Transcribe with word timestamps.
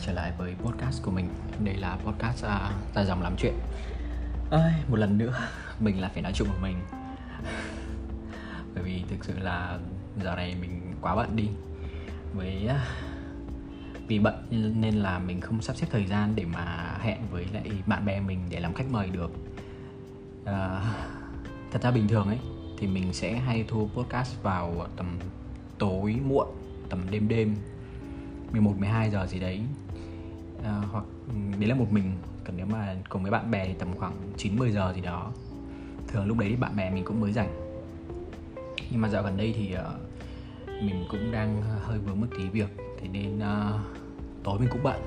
quay 0.00 0.06
trở 0.06 0.12
lại 0.12 0.32
với 0.38 0.54
podcast 0.54 1.02
của 1.02 1.10
mình. 1.10 1.28
Đây 1.64 1.74
là 1.74 1.96
podcast 2.04 2.44
à, 2.44 2.70
uh, 2.70 2.94
ta 2.94 3.04
dòng 3.04 3.22
làm 3.22 3.36
chuyện. 3.38 3.54
Ơi 4.50 4.72
Một 4.88 4.96
lần 4.96 5.18
nữa 5.18 5.38
mình 5.80 6.00
là 6.00 6.08
phải 6.08 6.22
nói 6.22 6.32
chuyện 6.34 6.48
một 6.48 6.58
mình. 6.62 6.76
Bởi 8.74 8.84
vì 8.84 9.02
thực 9.10 9.24
sự 9.24 9.38
là 9.38 9.78
giờ 10.22 10.36
này 10.36 10.56
mình 10.60 10.94
quá 11.00 11.16
bận 11.16 11.36
đi. 11.36 11.48
Với 12.34 12.66
uh, 12.66 14.06
vì 14.08 14.18
bận 14.18 14.34
nên 14.80 14.94
là 14.94 15.18
mình 15.18 15.40
không 15.40 15.62
sắp 15.62 15.76
xếp 15.76 15.86
thời 15.90 16.06
gian 16.06 16.36
để 16.36 16.44
mà 16.44 16.96
hẹn 17.00 17.18
với 17.30 17.46
lại 17.52 17.70
bạn 17.86 18.04
bè 18.04 18.20
mình 18.20 18.40
để 18.50 18.60
làm 18.60 18.74
khách 18.74 18.90
mời 18.90 19.10
được. 19.10 19.30
Uh, 20.42 20.82
Thật 21.72 21.82
ra 21.82 21.90
bình 21.90 22.08
thường 22.08 22.26
ấy 22.26 22.38
thì 22.78 22.86
mình 22.86 23.12
sẽ 23.12 23.36
hay 23.36 23.64
thu 23.68 23.88
podcast 23.94 24.42
vào 24.42 24.86
tầm 24.96 25.18
tối 25.78 26.16
muộn 26.24 26.46
tầm 26.88 27.10
đêm 27.10 27.28
đêm 27.28 27.56
11 28.52 28.74
12 28.78 29.10
giờ 29.10 29.26
gì 29.26 29.40
đấy 29.40 29.60
à, 30.64 30.82
hoặc 30.92 31.04
ừ, 31.28 31.34
đấy 31.58 31.68
là 31.68 31.74
một 31.74 31.86
mình. 31.90 32.12
Còn 32.44 32.56
nếu 32.56 32.66
mà 32.66 32.96
cùng 33.08 33.22
với 33.22 33.30
bạn 33.30 33.50
bè 33.50 33.66
thì 33.66 33.74
tầm 33.78 33.88
khoảng 33.98 34.12
9 34.36 34.56
10 34.56 34.72
giờ 34.72 34.92
gì 34.94 35.00
đó. 35.00 35.30
Thường 36.08 36.26
lúc 36.26 36.38
đấy 36.38 36.48
thì 36.48 36.56
bạn 36.56 36.76
bè 36.76 36.90
mình 36.90 37.04
cũng 37.04 37.20
mới 37.20 37.32
rảnh. 37.32 37.50
Nhưng 38.90 39.00
mà 39.00 39.08
dạo 39.08 39.22
gần 39.22 39.36
đây 39.36 39.54
thì 39.56 39.74
uh, 39.74 40.82
mình 40.82 41.04
cũng 41.10 41.32
đang 41.32 41.62
hơi 41.82 41.98
vướng 41.98 42.20
một 42.20 42.26
tí 42.38 42.48
việc. 42.48 42.68
Thế 43.00 43.08
nên 43.08 43.38
uh, 43.38 43.80
tối 44.44 44.58
mình 44.58 44.68
cũng 44.70 44.82
bận. 44.82 45.00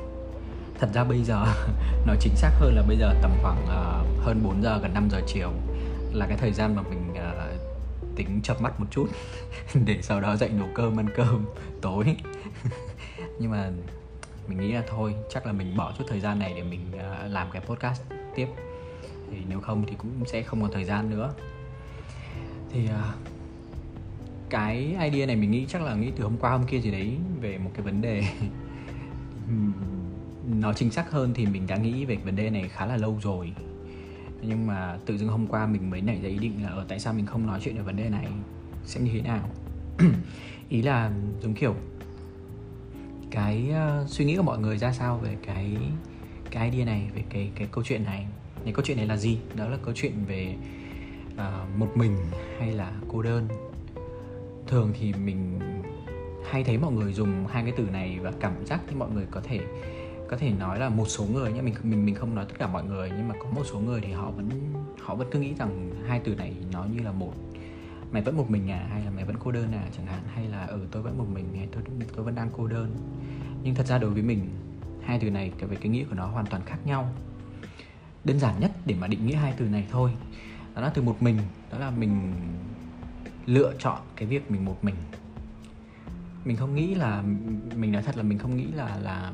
Thật 0.80 0.90
ra 0.94 1.04
bây 1.04 1.24
giờ 1.24 1.46
nói 2.08 2.18
chính 2.20 2.36
xác 2.36 2.52
hơn 2.60 2.76
là 2.76 2.84
bây 2.88 2.98
giờ 2.98 3.14
tầm 3.22 3.32
khoảng 3.42 3.64
uh, 3.64 4.26
hơn 4.26 4.42
4 4.44 4.64
giờ 4.64 4.80
gần 4.82 4.94
5 4.94 5.08
giờ 5.12 5.22
chiều 5.28 5.52
là 6.14 6.26
cái 6.28 6.38
thời 6.38 6.52
gian 6.52 6.76
mà 6.76 6.82
mình 6.82 7.12
uh, 7.12 8.16
tính 8.16 8.40
chập 8.44 8.62
mắt 8.62 8.80
một 8.80 8.86
chút 8.92 9.08
để 9.86 10.02
sau 10.02 10.22
đó 10.22 10.36
dậy 10.36 10.50
nấu 10.50 10.68
cơm 10.76 11.00
ăn 11.00 11.08
cơm 11.16 11.46
tối. 11.82 12.18
Nhưng 13.40 13.52
mà 13.52 13.72
mình 14.48 14.60
nghĩ 14.60 14.72
là 14.72 14.84
thôi, 14.88 15.16
chắc 15.30 15.46
là 15.46 15.52
mình 15.52 15.78
bỏ 15.78 15.94
chút 15.98 16.04
thời 16.08 16.20
gian 16.20 16.40
này 16.40 16.54
để 16.56 16.64
mình 16.64 16.80
à, 17.00 17.28
làm 17.28 17.48
cái 17.52 17.62
podcast 17.66 18.02
tiếp. 18.36 18.48
Thì 19.32 19.38
nếu 19.50 19.60
không 19.60 19.84
thì 19.88 19.96
cũng 19.98 20.26
sẽ 20.26 20.42
không 20.42 20.62
còn 20.62 20.72
thời 20.72 20.84
gian 20.84 21.10
nữa. 21.10 21.34
Thì 22.72 22.88
à, 22.88 23.14
cái 24.50 24.98
idea 25.12 25.26
này 25.26 25.36
mình 25.36 25.52
nghĩ 25.52 25.66
chắc 25.70 25.82
là 25.82 25.96
nghĩ 25.96 26.12
từ 26.16 26.24
hôm 26.24 26.38
qua 26.38 26.52
hôm 26.52 26.64
kia 26.64 26.80
gì 26.80 26.92
đấy 26.92 27.18
về 27.42 27.58
một 27.58 27.72
cái 27.74 27.82
vấn 27.84 28.02
đề 28.02 28.24
nó 30.48 30.74
chính 30.74 30.92
xác 30.92 31.12
hơn 31.12 31.34
thì 31.34 31.46
mình 31.46 31.68
đã 31.68 31.78
nghĩ 31.78 32.06
về 32.06 32.16
vấn 32.16 32.36
đề 32.36 32.50
này 32.50 32.70
khá 32.70 32.86
là 32.86 32.98
lâu 32.98 33.20
rồi. 33.22 33.54
Nhưng 34.42 34.68
mà 34.68 34.98
tự 35.06 35.18
dưng 35.18 35.30
hôm 35.30 35.48
qua 35.48 35.66
mình 35.68 35.90
mới 35.90 36.02
nảy 36.02 36.20
ra 36.22 36.30
ý 36.30 36.38
định 36.38 36.64
là 36.64 36.70
ở 36.70 36.86
tại 36.88 37.00
sao 37.00 37.14
mình 37.14 37.26
không 37.26 37.48
nói 37.48 37.60
chuyện 37.64 37.76
về 37.76 37.82
vấn 37.82 37.96
đề 37.96 38.10
này? 38.10 38.28
Sẽ 38.86 39.02
như 39.02 39.12
thế 39.14 39.22
nào? 39.22 39.50
Ý 40.70 40.82
là, 40.82 41.12
giống 41.42 41.54
kiểu 41.54 41.76
cái 43.34 43.72
uh, 43.72 44.10
suy 44.10 44.26
nghĩ 44.26 44.36
của 44.36 44.44
mọi 44.44 44.60
người 44.60 44.78
ra 44.78 44.92
sao 44.92 45.18
về 45.18 45.38
cái 45.46 45.78
cái 46.52 46.70
idea 46.70 46.86
này 46.86 47.10
về 47.16 47.24
cái 47.30 47.52
cái 47.56 47.68
câu 47.72 47.84
chuyện 47.84 48.04
này? 48.04 48.28
Cái 48.64 48.74
câu 48.74 48.86
chuyện 48.86 48.98
này 48.98 49.06
là 49.06 49.18
gì? 49.18 49.38
Đó 49.56 49.68
là 49.68 49.78
câu 49.86 49.94
chuyện 49.96 50.14
về 50.28 50.56
uh, 51.34 51.78
một 51.78 51.90
mình 51.96 52.18
hay 52.60 52.72
là 52.72 52.92
cô 53.08 53.22
đơn? 53.22 53.48
Thường 54.68 54.94
thì 55.00 55.14
mình 55.14 55.60
hay 56.50 56.64
thấy 56.64 56.78
mọi 56.78 56.92
người 56.92 57.14
dùng 57.14 57.48
hai 57.48 57.64
cái 57.64 57.74
từ 57.78 57.84
này 57.84 58.20
và 58.22 58.32
cảm 58.40 58.66
giác 58.66 58.82
như 58.90 58.96
mọi 58.96 59.10
người 59.10 59.26
có 59.32 59.42
thể 59.44 59.60
có 60.30 60.38
thể 60.38 60.52
nói 60.60 60.80
là 60.80 60.90
một 60.90 61.06
số 61.06 61.26
người 61.26 61.54
nhé 61.54 61.62
mình 61.62 61.74
mình 61.84 62.06
mình 62.06 62.16
không 62.16 62.36
nói 62.36 62.46
tất 62.50 62.56
cả 62.60 62.68
mọi 62.68 62.84
người 62.84 63.12
nhưng 63.18 63.28
mà 63.28 63.36
có 63.40 63.46
một 63.56 63.64
số 63.66 63.80
người 63.80 64.02
thì 64.02 64.12
họ 64.12 64.32
vẫn 64.32 64.50
họ 65.00 65.16
vẫn 65.16 65.28
cứ 65.32 65.40
nghĩ 65.40 65.54
rằng 65.54 65.92
hai 66.08 66.22
từ 66.24 66.36
này 66.36 66.56
nó 66.72 66.86
như 66.86 67.04
là 67.04 67.12
một 67.12 67.34
mày 68.14 68.22
vẫn 68.22 68.38
một 68.38 68.50
mình 68.50 68.72
à? 68.72 68.88
Hay 68.92 69.06
là 69.06 69.12
mày 69.12 69.26
vẫn 69.26 69.36
cô 69.40 69.52
đơn 69.52 69.72
à? 69.72 69.88
Chẳng 69.98 70.06
hạn. 70.06 70.22
Hay 70.34 70.48
là 70.48 70.66
ừ 70.66 70.88
tôi 70.92 71.02
vẫn 71.02 71.18
một 71.18 71.28
mình 71.34 71.46
hay 71.56 71.68
tôi 71.72 71.84
tôi 72.16 72.26
vẫn 72.26 72.36
đang 72.36 72.50
cô 72.58 72.68
đơn. 72.68 72.96
Nhưng 73.64 73.76
thật 73.76 73.88
ra 73.88 73.98
đối 73.98 74.10
với 74.10 74.22
mình, 74.22 74.50
hai 75.04 75.20
từ 75.20 75.30
này, 75.30 75.52
cái 75.58 75.70
về 75.70 75.76
cái 75.76 75.90
nghĩa 75.90 76.04
của 76.04 76.16
nó 76.16 76.28
hoàn 76.28 76.46
toàn 76.46 76.62
khác 76.66 76.78
nhau. 76.86 77.10
Đơn 78.24 78.40
giản 78.40 78.60
nhất 78.60 78.72
để 78.86 78.96
mà 79.00 79.08
định 79.08 79.26
nghĩa 79.26 79.36
hai 79.36 79.54
từ 79.58 79.66
này 79.66 79.88
thôi, 79.92 80.12
đó 80.76 80.82
là 80.82 80.90
từ 80.90 81.02
một 81.02 81.24
mình, 81.24 81.38
đó 81.72 81.78
là 81.78 81.92
mình 81.92 82.34
lựa 83.46 83.74
chọn 83.80 84.02
cái 84.16 84.28
việc 84.28 84.52
mình 84.52 84.66
một 84.66 84.84
mình. 84.84 84.96
Mình 86.46 86.58
không 86.58 86.76
nghĩ 86.76 86.96
là, 86.96 87.22
mình 87.76 87.92
nói 87.92 88.04
thật 88.04 88.18
là 88.18 88.24
mình 88.24 88.38
không 88.38 88.58
nghĩ 88.58 88.66
là 88.66 88.98
là 88.98 89.34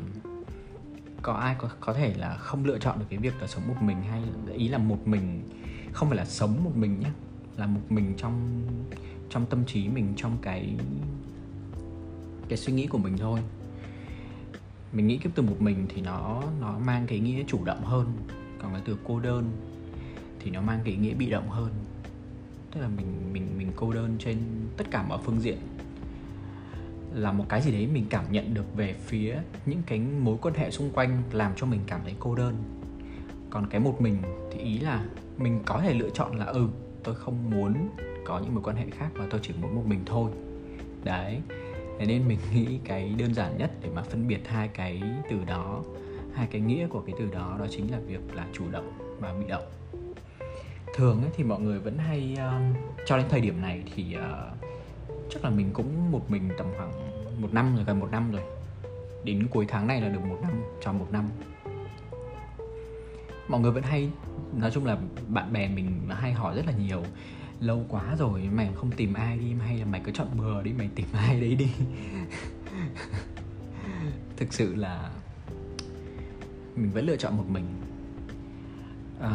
có 1.21 1.33
ai 1.33 1.55
có 1.57 1.69
có 1.79 1.93
thể 1.93 2.13
là 2.13 2.35
không 2.35 2.65
lựa 2.65 2.79
chọn 2.79 2.99
được 2.99 3.05
cái 3.09 3.19
việc 3.19 3.33
là 3.41 3.47
sống 3.47 3.67
một 3.67 3.81
mình 3.81 4.01
hay 4.01 4.23
ý 4.53 4.67
là 4.67 4.77
một 4.77 5.07
mình. 5.07 5.49
Không 5.91 6.09
phải 6.09 6.17
là 6.17 6.25
sống 6.25 6.63
một 6.63 6.75
mình 6.75 6.99
nhé 6.99 7.09
là 7.59 7.65
một 7.65 7.81
mình 7.89 8.13
trong 8.17 8.61
trong 9.29 9.45
tâm 9.45 9.65
trí 9.65 9.87
mình, 9.87 10.13
trong 10.15 10.37
cái 10.41 10.75
cái 12.49 12.57
suy 12.57 12.73
nghĩ 12.73 12.87
của 12.87 12.97
mình 12.97 13.17
thôi. 13.17 13.39
Mình 14.93 15.07
nghĩ 15.07 15.17
cái 15.17 15.31
từ 15.35 15.43
một 15.43 15.55
mình 15.59 15.85
thì 15.89 16.01
nó 16.01 16.43
nó 16.61 16.79
mang 16.79 17.07
cái 17.07 17.19
nghĩa 17.19 17.43
chủ 17.47 17.65
động 17.65 17.83
hơn. 17.83 18.13
Còn 18.61 18.71
cái 18.71 18.81
từ 18.85 18.97
cô 19.03 19.19
đơn 19.19 19.51
thì 20.39 20.51
nó 20.51 20.61
mang 20.61 20.79
cái 20.83 20.95
nghĩa 20.95 21.13
bị 21.13 21.29
động 21.29 21.49
hơn. 21.49 21.69
Tức 22.71 22.81
là 22.81 22.87
mình 22.87 23.33
mình 23.33 23.47
mình 23.57 23.71
cô 23.75 23.93
đơn 23.93 24.15
trên 24.19 24.37
tất 24.77 24.91
cả 24.91 25.03
mọi 25.03 25.19
phương 25.23 25.41
diện. 25.41 25.57
Là 27.13 27.31
một 27.31 27.45
cái 27.49 27.61
gì 27.61 27.71
đấy 27.71 27.87
mình 27.87 28.05
cảm 28.09 28.25
nhận 28.31 28.53
được 28.53 28.75
về 28.75 28.93
phía 28.93 29.37
những 29.65 29.81
cái 29.85 29.99
mối 29.99 30.37
quan 30.41 30.53
hệ 30.53 30.71
xung 30.71 30.91
quanh 30.91 31.23
làm 31.31 31.51
cho 31.55 31.65
mình 31.65 31.79
cảm 31.87 32.01
thấy 32.03 32.15
cô 32.19 32.35
đơn. 32.35 32.55
Còn 33.49 33.67
cái 33.69 33.81
một 33.81 34.01
mình 34.01 34.17
thì 34.51 34.59
ý 34.59 34.79
là 34.79 35.05
mình 35.37 35.59
có 35.65 35.81
thể 35.81 35.93
lựa 35.93 36.09
chọn 36.09 36.37
là 36.37 36.45
ừ 36.45 36.67
tôi 37.03 37.15
không 37.15 37.49
muốn 37.49 37.89
có 38.25 38.39
những 38.39 38.53
mối 38.55 38.63
quan 38.63 38.75
hệ 38.75 38.85
khác 38.91 39.09
và 39.13 39.27
tôi 39.29 39.39
chỉ 39.43 39.53
muốn 39.61 39.75
một 39.75 39.83
mình 39.85 39.99
thôi. 40.05 40.31
Đấy 41.03 41.41
thế 41.99 42.05
nên 42.05 42.27
mình 42.27 42.39
nghĩ 42.53 42.79
cái 42.83 43.15
đơn 43.17 43.33
giản 43.33 43.57
nhất 43.57 43.71
để 43.81 43.89
mà 43.95 44.01
phân 44.01 44.27
biệt 44.27 44.47
hai 44.47 44.67
cái 44.67 45.01
từ 45.29 45.37
đó 45.47 45.83
hai 46.33 46.47
cái 46.51 46.61
nghĩa 46.61 46.87
của 46.87 47.01
cái 47.01 47.15
từ 47.19 47.25
đó 47.25 47.55
đó 47.59 47.65
chính 47.69 47.91
là 47.91 47.99
việc 48.07 48.35
là 48.35 48.47
chủ 48.53 48.63
động 48.71 49.17
và 49.19 49.33
bị 49.33 49.45
động. 49.47 49.63
Thường 50.95 51.21
ấy 51.21 51.31
thì 51.37 51.43
mọi 51.43 51.59
người 51.59 51.79
vẫn 51.79 51.97
hay 51.97 52.37
um, 52.37 52.73
cho 53.05 53.17
đến 53.17 53.25
thời 53.29 53.41
điểm 53.41 53.61
này 53.61 53.83
thì 53.95 54.15
uh, 54.17 54.57
chắc 55.29 55.43
là 55.43 55.49
mình 55.49 55.69
cũng 55.73 56.11
một 56.11 56.31
mình 56.31 56.49
tầm 56.57 56.67
khoảng 56.77 56.91
một 57.41 57.53
năm 57.53 57.75
rồi 57.75 57.85
gần 57.85 57.99
một 57.99 58.07
năm 58.11 58.31
rồi. 58.31 58.41
Đến 59.23 59.47
cuối 59.51 59.65
tháng 59.67 59.87
này 59.87 60.01
là 60.01 60.09
được 60.09 60.21
một 60.29 60.37
năm 60.41 60.51
tròn 60.81 60.99
một 60.99 61.07
năm. 61.11 61.29
Mọi 63.47 63.61
người 63.61 63.71
vẫn 63.71 63.83
hay 63.83 64.09
nói 64.57 64.71
chung 64.71 64.85
là 64.85 64.97
bạn 65.27 65.53
bè 65.53 65.67
mình 65.67 66.09
hay 66.09 66.33
hỏi 66.33 66.55
rất 66.55 66.65
là 66.65 66.73
nhiều. 66.73 67.03
Lâu 67.59 67.85
quá 67.89 68.15
rồi 68.19 68.49
mày 68.53 68.69
không 68.75 68.91
tìm 68.91 69.13
ai 69.13 69.37
đi 69.37 69.53
hay 69.53 69.77
là 69.77 69.85
mày 69.85 70.01
cứ 70.03 70.11
chọn 70.11 70.27
bừa 70.37 70.63
đi 70.63 70.73
mày 70.73 70.89
tìm 70.95 71.07
ai 71.13 71.41
đấy 71.41 71.55
đi. 71.55 71.71
Thực 74.37 74.53
sự 74.53 74.75
là 74.75 75.09
mình 76.75 76.91
vẫn 76.91 77.05
lựa 77.05 77.17
chọn 77.17 77.37
một 77.37 77.45
mình. 77.49 77.65
À, 79.21 79.31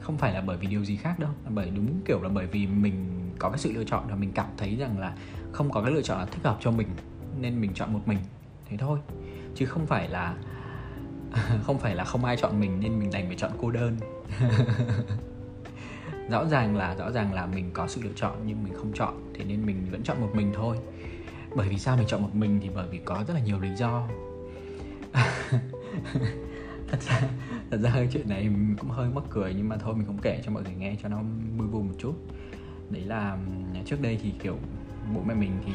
không 0.00 0.18
phải 0.18 0.34
là 0.34 0.40
bởi 0.40 0.56
vì 0.56 0.66
điều 0.66 0.84
gì 0.84 0.96
khác 0.96 1.18
đâu 1.18 1.30
là 1.44 1.50
bởi 1.54 1.70
đúng 1.70 2.00
kiểu 2.04 2.22
là 2.22 2.28
bởi 2.28 2.46
vì 2.46 2.66
mình 2.66 3.06
có 3.38 3.50
cái 3.50 3.58
sự 3.58 3.72
lựa 3.72 3.84
chọn 3.84 4.08
là 4.08 4.16
mình 4.16 4.32
cảm 4.32 4.46
thấy 4.56 4.76
rằng 4.76 4.98
là 4.98 5.16
không 5.52 5.70
có 5.70 5.82
cái 5.82 5.92
lựa 5.92 6.02
chọn 6.02 6.18
là 6.18 6.26
thích 6.26 6.44
hợp 6.44 6.58
cho 6.60 6.70
mình 6.70 6.88
nên 7.40 7.60
mình 7.60 7.74
chọn 7.74 7.92
một 7.92 8.00
mình. 8.06 8.18
Thế 8.68 8.76
thôi. 8.76 8.98
Chứ 9.54 9.66
không 9.66 9.86
phải 9.86 10.08
là 10.08 10.36
không 11.62 11.78
phải 11.78 11.94
là 11.94 12.04
không 12.04 12.24
ai 12.24 12.36
chọn 12.36 12.60
mình 12.60 12.80
nên 12.80 12.98
mình 12.98 13.10
đành 13.12 13.26
phải 13.26 13.36
chọn 13.36 13.50
cô 13.60 13.70
đơn. 13.70 13.96
Rõ 16.30 16.44
ràng 16.46 16.76
là, 16.76 16.94
rõ 16.94 17.10
ràng 17.10 17.32
là 17.32 17.46
mình 17.46 17.70
có 17.72 17.88
sự 17.88 18.00
lựa 18.04 18.12
chọn 18.16 18.36
nhưng 18.46 18.64
mình 18.64 18.72
không 18.76 18.92
chọn, 18.94 19.32
thế 19.34 19.44
nên 19.44 19.66
mình 19.66 19.86
vẫn 19.90 20.02
chọn 20.02 20.20
một 20.20 20.30
mình 20.34 20.52
thôi. 20.54 20.76
Bởi 21.56 21.68
vì 21.68 21.78
sao 21.78 21.96
mình 21.96 22.06
chọn 22.06 22.22
một 22.22 22.34
mình 22.34 22.60
thì 22.62 22.70
bởi 22.74 22.86
vì 22.90 22.98
có 22.98 23.24
rất 23.28 23.34
là 23.34 23.40
nhiều 23.40 23.60
lý 23.60 23.68
do. 23.76 24.08
Thật 26.88 27.02
ra 27.02 27.20
thật 27.70 27.76
ra 27.76 27.90
cái 27.94 28.08
chuyện 28.12 28.28
này 28.28 28.50
cũng 28.78 28.90
hơi 28.90 29.08
mắc 29.14 29.24
cười 29.30 29.54
nhưng 29.56 29.68
mà 29.68 29.76
thôi 29.76 29.94
mình 29.94 30.06
cũng 30.06 30.18
kể 30.22 30.40
cho 30.44 30.52
mọi 30.52 30.62
người 30.62 30.74
nghe 30.74 30.96
cho 31.02 31.08
nó 31.08 31.22
vui 31.56 31.68
vui 31.68 31.82
một 31.82 31.94
chút. 31.98 32.14
Đấy 32.90 33.02
là 33.02 33.38
trước 33.84 34.02
đây 34.02 34.18
thì, 34.22 34.32
kiểu 34.42 34.58
bố 35.14 35.20
mẹ 35.26 35.34
mình 35.34 35.52
thì 35.66 35.72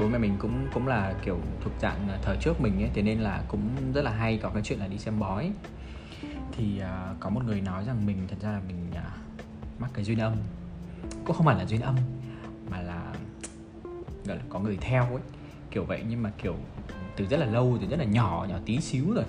bố 0.00 0.08
mẹ 0.08 0.18
mình 0.18 0.36
cũng 0.38 0.66
cũng 0.74 0.86
là 0.86 1.14
kiểu 1.24 1.38
thuộc 1.60 1.72
dạng 1.80 2.08
thời 2.22 2.36
trước 2.40 2.60
mình 2.60 2.82
ấy 2.82 2.90
thế 2.94 3.02
nên 3.02 3.18
là 3.18 3.44
cũng 3.48 3.92
rất 3.94 4.02
là 4.02 4.10
hay 4.10 4.38
có 4.42 4.48
cái 4.48 4.62
chuyện 4.62 4.78
là 4.78 4.86
đi 4.86 4.98
xem 4.98 5.18
bói. 5.18 5.52
Thì 6.52 6.80
uh, 6.80 7.20
có 7.20 7.30
một 7.30 7.44
người 7.44 7.60
nói 7.60 7.84
rằng 7.84 8.06
mình 8.06 8.18
thật 8.28 8.36
ra 8.40 8.52
là 8.52 8.60
mình 8.68 8.90
uh, 8.90 9.80
mắc 9.80 9.90
cái 9.94 10.04
duyên 10.04 10.18
âm. 10.18 10.32
Cũng 11.24 11.36
không 11.36 11.46
phải 11.46 11.58
là 11.58 11.66
duyên 11.66 11.80
âm 11.80 11.96
mà 12.70 12.80
là 12.80 13.14
gọi 14.24 14.36
là 14.36 14.42
có 14.48 14.58
người 14.58 14.78
theo 14.80 15.02
ấy. 15.02 15.22
Kiểu 15.70 15.84
vậy 15.84 16.02
nhưng 16.08 16.22
mà 16.22 16.32
kiểu 16.42 16.56
từ 17.16 17.26
rất 17.26 17.40
là 17.40 17.46
lâu 17.46 17.78
từ 17.80 17.86
rất 17.86 17.98
là 17.98 18.04
nhỏ 18.04 18.46
nhỏ 18.50 18.56
tí 18.66 18.80
xíu 18.80 19.12
rồi. 19.14 19.24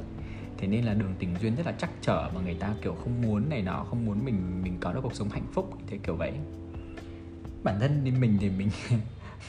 Thế 0.57 0.67
nên 0.67 0.85
là 0.85 0.93
đường 0.93 1.13
tình 1.19 1.35
duyên 1.41 1.55
rất 1.55 1.65
là 1.65 1.71
chắc 1.77 1.89
trở 2.01 2.29
mà 2.35 2.41
người 2.41 2.53
ta 2.53 2.73
kiểu 2.81 2.95
không 2.95 3.21
muốn 3.21 3.49
này 3.49 3.61
nọ 3.61 3.85
không 3.89 4.05
muốn 4.05 4.25
mình 4.25 4.63
mình 4.63 4.77
có 4.79 4.93
được 4.93 4.99
cuộc 5.03 5.15
sống 5.15 5.29
hạnh 5.29 5.47
phúc 5.53 5.77
thế 5.87 5.97
kiểu 6.03 6.15
vậy 6.15 6.33
bản 7.65 7.79
thân 7.79 8.01
thì 8.05 8.11
mình 8.11 8.37
thì 8.39 8.49
mình 8.49 8.69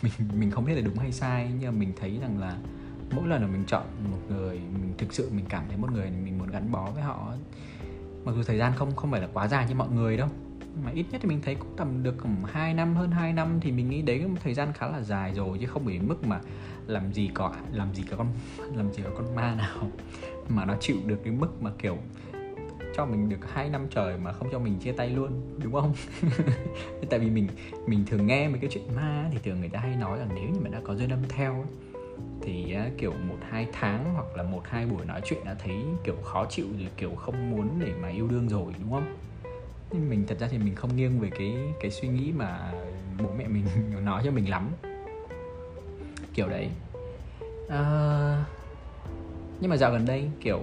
mình 0.03 0.13
mình 0.39 0.51
không 0.51 0.65
biết 0.65 0.75
là 0.75 0.81
đúng 0.81 0.99
hay 0.99 1.13
sai, 1.13 1.51
nhưng 1.61 1.73
mà 1.73 1.79
mình 1.79 1.93
thấy 2.01 2.19
rằng 2.21 2.39
là 2.39 2.57
mỗi 3.15 3.29
lần 3.29 3.43
là 3.43 3.49
mình 3.49 3.65
chọn 3.67 3.83
một 4.11 4.19
người, 4.29 4.59
mình 4.59 4.95
thực 4.99 5.15
sự 5.15 5.31
mình 5.33 5.45
cảm 5.49 5.65
thấy 5.69 5.77
một 5.77 5.93
người 5.93 6.11
mình 6.25 6.39
muốn 6.39 6.51
gắn 6.51 6.73
bó 6.73 6.91
với 6.91 7.03
họ. 7.03 7.33
Mặc 8.25 8.33
dù 8.37 8.43
thời 8.43 8.59
gian 8.59 8.73
không 8.77 8.97
không 8.97 9.11
phải 9.11 9.21
là 9.21 9.29
quá 9.33 9.49
dài 9.49 9.67
như 9.69 9.75
mọi 9.75 9.89
người 9.89 10.17
đâu, 10.17 10.29
mà 10.85 10.91
ít 10.91 11.07
nhất 11.11 11.21
thì 11.23 11.29
mình 11.29 11.41
thấy 11.43 11.55
cũng 11.55 11.77
tầm 11.77 12.03
được 12.03 12.15
khoảng 12.19 12.45
2 12.45 12.75
năm, 12.75 12.97
hơn 12.97 13.11
2 13.11 13.33
năm 13.33 13.59
thì 13.61 13.73
mình 13.73 13.91
nghĩ 13.91 14.03
đấy 14.03 14.19
là 14.19 14.27
một 14.27 14.39
thời 14.45 14.55
gian 14.55 14.73
khá 14.73 14.89
là 14.89 15.03
dài 15.03 15.35
rồi, 15.35 15.59
chứ 15.61 15.67
không 15.67 15.85
phải 15.85 15.95
đến 15.95 16.09
mức 16.09 16.27
mà 16.27 16.41
làm 16.87 17.13
gì 17.13 17.31
có, 17.35 17.55
làm 17.73 17.95
gì 17.95 18.03
có 18.11 18.17
con, 18.17 18.27
làm 18.77 18.93
gì 18.93 19.03
có 19.03 19.11
con 19.17 19.35
ma 19.35 19.55
nào 19.55 19.91
mà 20.49 20.65
nó 20.65 20.77
chịu 20.81 20.97
được 21.07 21.21
cái 21.25 21.33
mức 21.33 21.63
mà 21.63 21.71
kiểu 21.79 21.99
cho 22.97 23.07
mình 23.07 23.29
được 23.29 23.53
hai 23.53 23.69
năm 23.69 23.87
trời 23.91 24.19
mà 24.19 24.33
không 24.33 24.49
cho 24.53 24.59
mình 24.59 24.79
chia 24.79 24.93
tay 24.93 25.11
luôn 25.11 25.31
đúng 25.63 25.73
không? 25.73 25.95
Tại 27.11 27.19
vì 27.19 27.31
mình 27.31 27.49
mình 27.87 28.05
thường 28.07 28.27
nghe 28.27 28.49
mấy 28.49 28.59
cái 28.61 28.71
chuyện 28.73 28.95
ma 28.97 29.29
thì 29.33 29.39
thường 29.45 29.61
người 29.61 29.69
ta 29.69 29.81
hay 29.81 29.97
nói 29.97 30.19
là 30.19 30.27
nếu 30.35 30.49
như 30.49 30.61
mà 30.61 30.71
đã 30.71 30.81
có 30.85 30.95
duyên 30.95 31.11
âm 31.11 31.19
theo 31.29 31.65
thì 32.43 32.77
kiểu 32.99 33.13
một 33.29 33.37
hai 33.51 33.67
tháng 33.73 34.15
hoặc 34.15 34.37
là 34.37 34.43
một 34.43 34.63
hai 34.65 34.87
buổi 34.87 35.05
nói 35.05 35.21
chuyện 35.25 35.45
đã 35.45 35.55
thấy 35.55 35.77
kiểu 36.05 36.17
khó 36.25 36.47
chịu 36.51 36.67
rồi 36.79 36.89
kiểu 36.97 37.15
không 37.15 37.51
muốn 37.51 37.69
để 37.79 37.93
mà 38.03 38.09
yêu 38.09 38.29
đương 38.29 38.49
rồi 38.49 38.73
đúng 38.81 38.91
không? 38.91 39.17
Nhưng 39.93 40.11
mình 40.11 40.25
thật 40.29 40.39
ra 40.41 40.49
thì 40.51 40.59
mình 40.59 40.75
không 40.75 40.97
nghiêng 40.97 41.21
về 41.21 41.31
cái 41.31 41.57
cái 41.81 41.91
suy 41.91 42.09
nghĩ 42.09 42.33
mà 42.33 42.73
bố 43.19 43.29
mẹ 43.39 43.49
mình 43.49 43.65
nói 44.05 44.23
cho 44.25 44.31
mình 44.31 44.51
lắm. 44.51 44.71
Kiểu 46.35 46.49
đấy. 46.49 46.69
À, 47.69 48.45
nhưng 49.61 49.71
mà 49.71 49.77
dạo 49.77 49.93
gần 49.93 50.07
đây 50.07 50.31
kiểu 50.41 50.61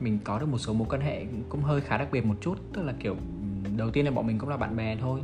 mình 0.00 0.18
có 0.24 0.38
được 0.38 0.48
một 0.48 0.58
số 0.58 0.72
mối 0.72 0.88
quan 0.90 1.00
hệ 1.00 1.26
cũng 1.48 1.62
hơi 1.62 1.80
khá 1.80 1.98
đặc 1.98 2.08
biệt 2.12 2.26
một 2.26 2.34
chút. 2.40 2.58
Tức 2.72 2.82
là 2.82 2.94
kiểu 3.00 3.16
đầu 3.76 3.90
tiên 3.90 4.04
là 4.04 4.10
bọn 4.10 4.26
mình 4.26 4.38
cũng 4.38 4.48
là 4.48 4.56
bạn 4.56 4.76
bè 4.76 4.96
thôi. 4.96 5.20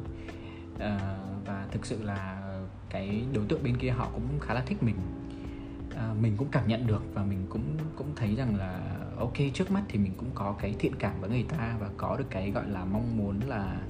À, 0.78 1.19
và 1.46 1.67
thực 1.70 1.87
sự 1.87 2.02
là 2.02 2.43
cái 2.90 3.23
đối 3.34 3.44
tượng 3.46 3.62
bên 3.62 3.76
kia 3.76 3.90
họ 3.90 4.11
cũng 4.12 4.40
khá 4.40 4.55
là 4.55 4.61
thích 4.61 4.82
mình. 4.82 4.96
À, 5.96 6.14
mình 6.23 6.32
cũng 6.37 6.49
cảm 6.49 6.69
nhận 6.69 6.87
được 6.87 7.02
và 7.14 7.23
mình 7.23 7.46
cũng 7.49 7.62
cũng 7.96 8.06
thấy 8.17 8.34
rằng 8.34 8.56
là 8.56 8.96
ok 9.19 9.34
trước 9.55 9.70
mắt 9.70 9.82
thì 9.88 9.99
mình 9.99 10.12
cũng 10.17 10.28
có 10.34 10.55
cái 10.61 10.75
thiện 10.78 10.94
cảm 10.99 11.20
với 11.20 11.31
người 11.31 11.44
ta 11.49 11.76
và 11.81 11.90
có 11.96 12.17
được 12.17 12.31
cái 12.31 12.50
gọi 12.50 12.69
là 12.69 12.84
mong 12.84 13.17
muốn 13.17 13.40
là 13.46 13.81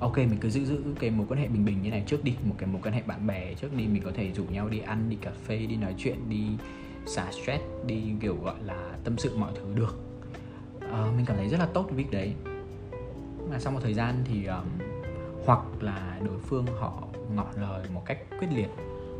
ok 0.00 0.16
mình 0.16 0.36
cứ 0.40 0.50
giữ 0.50 0.64
giữ 0.64 0.82
cái 1.00 1.10
mối 1.10 1.26
quan 1.28 1.40
hệ 1.40 1.48
bình 1.48 1.64
bình 1.64 1.82
như 1.82 1.90
này 1.90 2.04
trước 2.06 2.24
đi 2.24 2.34
một 2.44 2.54
cái 2.58 2.68
mối 2.68 2.80
quan 2.84 2.94
hệ 2.94 3.02
bạn 3.06 3.26
bè 3.26 3.54
trước 3.54 3.76
đi. 3.76 3.86
Mình 3.86 4.02
có 4.02 4.10
thể 4.14 4.32
rủ 4.32 4.44
nhau 4.44 4.68
đi 4.68 4.78
ăn 4.78 5.10
đi 5.10 5.16
cà 5.16 5.30
phê 5.46 5.66
đi 5.66 5.76
nói 5.76 5.94
chuyện 5.98 6.28
đi 6.28 6.46
xả 7.06 7.32
stress 7.32 7.64
đi 7.86 8.02
kiểu 8.20 8.36
gọi 8.44 8.54
là 8.62 8.96
tâm 9.04 9.18
sự 9.18 9.36
mọi 9.36 9.52
thứ 9.54 9.74
được 9.74 10.13
uh, 11.00 11.16
mình 11.16 11.26
cảm 11.26 11.36
thấy 11.36 11.48
rất 11.48 11.60
là 11.60 11.66
tốt 11.66 11.84
cái 11.88 11.96
việc 11.96 12.10
đấy. 12.10 12.34
Mà 13.50 13.58
sau 13.58 13.72
một 13.72 13.80
thời 13.82 13.94
gian 13.94 14.14
thì 14.24 14.46
um, 14.46 14.64
hoặc 15.46 15.60
là 15.80 16.18
đối 16.24 16.38
phương 16.38 16.66
họ 16.78 17.02
ngỏ 17.34 17.46
lời 17.56 17.86
một 17.94 18.02
cách 18.06 18.18
quyết 18.38 18.48
liệt 18.54 18.68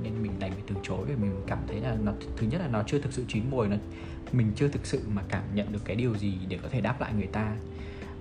nên 0.02 0.22
mình 0.22 0.32
đành 0.38 0.52
phải 0.52 0.62
từ 0.66 0.74
chối 0.82 1.04
vì 1.04 1.14
mình 1.14 1.42
cảm 1.46 1.58
thấy 1.68 1.80
là 1.80 1.96
nó 2.04 2.12
thứ 2.36 2.46
nhất 2.46 2.60
là 2.60 2.68
nó 2.68 2.82
chưa 2.86 2.98
thực 2.98 3.12
sự 3.12 3.24
chín 3.28 3.42
mùi 3.50 3.68
nó 3.68 3.76
mình 4.32 4.52
chưa 4.56 4.68
thực 4.68 4.86
sự 4.86 5.02
mà 5.14 5.22
cảm 5.28 5.42
nhận 5.54 5.72
được 5.72 5.84
cái 5.84 5.96
điều 5.96 6.16
gì 6.16 6.38
để 6.48 6.58
có 6.62 6.68
thể 6.68 6.80
đáp 6.80 7.00
lại 7.00 7.12
người 7.16 7.26
ta. 7.26 7.56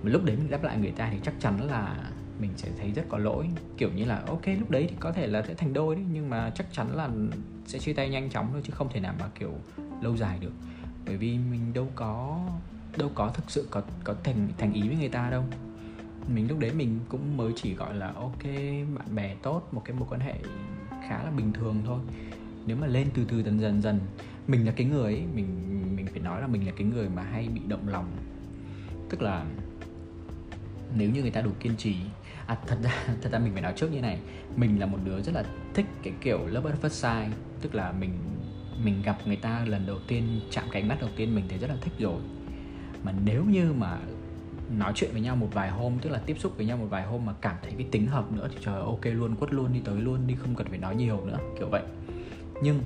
Mà 0.02 0.10
lúc 0.10 0.24
đấy 0.24 0.36
mình 0.36 0.50
đáp 0.50 0.64
lại 0.64 0.78
người 0.78 0.90
ta 0.90 1.08
thì 1.12 1.18
chắc 1.22 1.34
chắn 1.40 1.60
là 1.70 2.10
mình 2.40 2.50
sẽ 2.56 2.68
thấy 2.78 2.92
rất 2.92 3.02
có 3.08 3.18
lỗi. 3.18 3.48
Kiểu 3.76 3.90
như 3.92 4.04
là 4.04 4.22
ok 4.26 4.46
lúc 4.58 4.70
đấy 4.70 4.86
thì 4.90 4.96
có 5.00 5.12
thể 5.12 5.26
là 5.26 5.42
sẽ 5.48 5.54
thành 5.54 5.72
đôi 5.72 5.94
đấy 5.94 6.04
nhưng 6.12 6.30
mà 6.30 6.50
chắc 6.54 6.66
chắn 6.72 6.96
là 6.96 7.10
sẽ 7.66 7.78
chia 7.78 7.92
tay 7.92 8.08
nhanh 8.08 8.30
chóng 8.30 8.48
thôi 8.52 8.60
chứ 8.64 8.72
không 8.76 8.88
thể 8.92 9.00
nào 9.00 9.14
mà 9.20 9.28
kiểu 9.38 9.52
lâu 10.00 10.16
dài 10.16 10.38
được. 10.40 10.52
Bởi 11.06 11.16
vì 11.16 11.38
mình 11.38 11.72
đâu 11.74 11.88
có 11.94 12.40
đâu 12.98 13.10
có 13.14 13.30
thực 13.34 13.50
sự 13.50 13.68
có 13.70 13.82
có 14.04 14.14
thành 14.24 14.48
thành 14.58 14.72
ý 14.72 14.82
với 14.88 14.96
người 14.96 15.08
ta 15.08 15.30
đâu. 15.30 15.44
Mình 16.34 16.48
lúc 16.48 16.58
đấy 16.58 16.72
mình 16.72 17.00
cũng 17.08 17.36
mới 17.36 17.52
chỉ 17.56 17.74
gọi 17.74 17.94
là, 17.94 18.12
ok, 18.12 18.44
bạn 18.96 19.14
bè 19.14 19.34
tốt, 19.42 19.68
một 19.72 19.82
cái 19.84 19.96
mối 19.96 20.08
quan 20.10 20.20
hệ 20.20 20.34
khá 21.08 21.22
là 21.24 21.30
bình 21.30 21.52
thường 21.52 21.82
thôi. 21.86 22.00
Nếu 22.66 22.76
mà 22.76 22.86
lên 22.86 23.08
từ 23.14 23.24
từ 23.28 23.42
dần 23.42 23.60
dần 23.60 23.82
dần, 23.82 24.00
mình 24.46 24.66
là 24.66 24.72
cái 24.72 24.86
người 24.86 25.14
ấy, 25.14 25.24
mình 25.34 25.46
mình 25.96 26.06
phải 26.06 26.20
nói 26.20 26.40
là 26.40 26.46
mình 26.46 26.66
là 26.66 26.72
cái 26.76 26.86
người 26.86 27.08
mà 27.08 27.22
hay 27.22 27.48
bị 27.48 27.60
động 27.68 27.88
lòng. 27.88 28.16
Tức 29.10 29.22
là 29.22 29.44
nếu 30.96 31.10
như 31.10 31.22
người 31.22 31.30
ta 31.30 31.40
đủ 31.40 31.50
kiên 31.60 31.76
trì 31.76 31.96
à 32.46 32.58
thật 32.66 32.78
ra 32.82 32.90
thật 33.22 33.32
ra 33.32 33.38
mình 33.38 33.52
phải 33.52 33.62
nói 33.62 33.72
trước 33.76 33.92
như 33.92 34.00
này, 34.00 34.18
mình 34.56 34.80
là 34.80 34.86
một 34.86 34.98
đứa 35.04 35.20
rất 35.20 35.34
là 35.34 35.44
thích 35.74 35.86
cái 36.02 36.12
kiểu 36.20 36.46
love 36.46 36.70
at 36.70 36.82
first 36.82 36.88
sight. 37.24 37.38
Tức 37.60 37.74
là 37.74 37.92
mình 37.92 38.10
mình 38.84 39.02
gặp 39.02 39.18
người 39.26 39.36
ta 39.36 39.64
lần 39.66 39.86
đầu 39.86 39.98
tiên, 40.08 40.40
chạm 40.50 40.64
cánh 40.70 40.88
mắt 40.88 40.96
đầu 41.00 41.10
tiên, 41.16 41.34
mình 41.34 41.44
thấy 41.48 41.58
rất 41.58 41.70
là 41.70 41.76
thích 41.80 41.92
rồi 41.98 42.20
mà 43.04 43.12
nếu 43.24 43.44
như 43.44 43.72
mà 43.72 43.98
nói 44.78 44.92
chuyện 44.94 45.10
với 45.12 45.20
nhau 45.20 45.36
một 45.36 45.48
vài 45.52 45.70
hôm 45.70 45.92
tức 46.02 46.10
là 46.10 46.20
tiếp 46.26 46.36
xúc 46.38 46.56
với 46.56 46.66
nhau 46.66 46.76
một 46.76 46.86
vài 46.90 47.02
hôm 47.02 47.26
mà 47.26 47.34
cảm 47.40 47.56
thấy 47.62 47.72
cái 47.78 47.86
tính 47.90 48.06
hợp 48.06 48.32
nữa 48.32 48.48
thì 48.52 48.56
trời 48.64 48.80
ok 48.80 49.04
luôn 49.04 49.36
quất 49.36 49.52
luôn 49.52 49.72
đi 49.72 49.80
tới 49.84 50.00
luôn 50.00 50.26
đi 50.26 50.34
không 50.34 50.54
cần 50.54 50.66
phải 50.70 50.78
nói 50.78 50.96
nhiều 50.96 51.20
nữa 51.26 51.38
kiểu 51.58 51.68
vậy. 51.68 51.82
Nhưng 52.62 52.80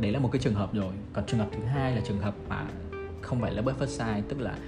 đấy 0.00 0.12
là 0.12 0.18
một 0.18 0.28
cái 0.32 0.42
trường 0.42 0.54
hợp 0.54 0.74
rồi. 0.74 0.92
Còn 1.12 1.24
trường 1.26 1.40
hợp 1.40 1.48
thứ 1.52 1.62
hai 1.64 1.96
là 1.96 2.02
trường 2.08 2.20
hợp 2.20 2.34
mà 2.48 2.66
không 3.22 3.40
phải 3.40 3.52
là 3.52 3.62
bất 3.62 3.74
first 3.80 3.86
sai 3.86 4.22
tức 4.28 4.40
là 4.40 4.58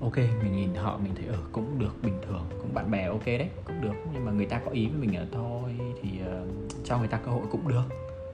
ok 0.00 0.16
mình 0.16 0.56
nhìn 0.56 0.74
họ 0.74 0.98
mình 0.98 1.14
thấy 1.14 1.26
ở 1.26 1.32
ừ, 1.32 1.40
cũng 1.52 1.78
được 1.78 2.02
bình 2.02 2.18
thường 2.26 2.46
cũng 2.58 2.74
bạn 2.74 2.90
bè 2.90 3.06
ok 3.06 3.26
đấy 3.26 3.48
cũng 3.64 3.80
được 3.80 3.94
nhưng 4.12 4.24
mà 4.24 4.32
người 4.32 4.46
ta 4.46 4.60
có 4.64 4.70
ý 4.70 4.86
với 4.86 5.00
mình 5.00 5.18
là 5.18 5.26
thôi 5.32 5.76
thì 6.02 6.10
uh, 6.22 6.84
cho 6.84 6.98
người 6.98 7.08
ta 7.08 7.18
cơ 7.18 7.30
hội 7.30 7.42
cũng 7.50 7.68
được 7.68 7.84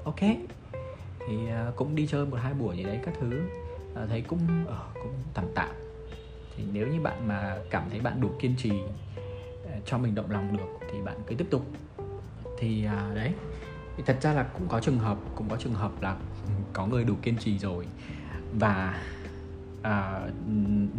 ok. 0.04 0.20
Thì 1.28 1.36
uh, 1.68 1.76
cũng 1.76 1.94
đi 1.94 2.06
chơi 2.06 2.26
một 2.26 2.36
hai 2.42 2.54
buổi 2.54 2.76
gì 2.76 2.82
đấy 2.82 2.98
các 3.04 3.14
thứ 3.20 3.40
uh, 3.92 4.08
thấy 4.08 4.20
cũng 4.20 4.40
uh, 4.64 5.02
cũng 5.02 5.12
tạm 5.34 5.44
tạm 5.54 5.81
thì 6.56 6.64
nếu 6.72 6.86
như 6.88 7.00
bạn 7.00 7.28
mà 7.28 7.56
cảm 7.70 7.90
thấy 7.90 8.00
bạn 8.00 8.20
đủ 8.20 8.30
kiên 8.40 8.54
trì 8.58 8.72
ờ, 9.64 9.72
cho 9.86 9.98
mình 9.98 10.14
động 10.14 10.30
lòng 10.30 10.56
được 10.56 10.86
thì 10.92 10.98
bạn 11.04 11.16
cứ 11.26 11.34
tiếp 11.34 11.46
tục. 11.50 11.66
Thì 12.58 12.84
à, 12.84 13.10
đấy 13.14 13.32
thì 13.96 14.02
thật 14.06 14.16
ra 14.20 14.32
là 14.32 14.42
cũng 14.42 14.68
có 14.68 14.80
trường 14.80 14.98
hợp 14.98 15.18
cũng 15.34 15.48
có 15.48 15.56
trường 15.56 15.74
hợp 15.74 16.02
là 16.02 16.16
có 16.72 16.86
người 16.86 17.04
đủ 17.04 17.14
kiên 17.22 17.36
trì 17.36 17.58
rồi. 17.58 17.86
Và 18.58 19.02
à, 19.82 20.20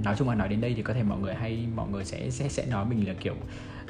nói 0.03 0.15
chung 0.17 0.29
là 0.29 0.35
nói 0.35 0.47
đến 0.47 0.61
đây 0.61 0.73
thì 0.77 0.81
có 0.81 0.93
thể 0.93 1.03
mọi 1.03 1.19
người 1.19 1.33
hay 1.33 1.67
mọi 1.75 1.89
người 1.89 2.05
sẽ 2.05 2.29
sẽ 2.29 2.49
sẽ 2.49 2.65
nói 2.65 2.85
mình 2.85 3.07
là 3.07 3.13
kiểu 3.19 3.35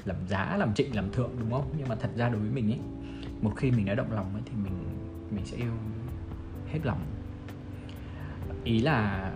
làm 0.05 0.17
giá 0.27 0.57
làm 0.57 0.73
trịnh 0.73 0.95
làm 0.95 1.11
thượng 1.11 1.31
đúng 1.39 1.51
không? 1.51 1.73
Nhưng 1.77 1.89
mà 1.89 1.95
thật 1.95 2.09
ra 2.15 2.29
đối 2.29 2.41
với 2.41 2.49
mình 2.49 2.71
ấy 2.71 2.79
một 3.41 3.53
khi 3.57 3.71
mình 3.71 3.85
đã 3.85 3.95
động 3.95 4.11
lòng 4.11 4.33
ấy 4.33 4.41
thì 4.45 4.51
mình 4.63 4.73
mình 5.31 5.45
sẽ 5.45 5.57
yêu 5.57 5.71
hết 6.71 6.79
lòng. 6.83 6.99
Ý 8.63 8.79
là 8.79 9.31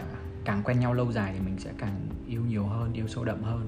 càng 0.47 0.61
quen 0.63 0.79
nhau 0.79 0.93
lâu 0.93 1.11
dài 1.11 1.33
thì 1.33 1.39
mình 1.45 1.59
sẽ 1.59 1.71
càng 1.77 1.95
yêu 2.27 2.41
nhiều 2.41 2.63
hơn 2.63 2.93
yêu 2.93 3.07
sâu 3.07 3.25
đậm 3.25 3.43
hơn. 3.43 3.67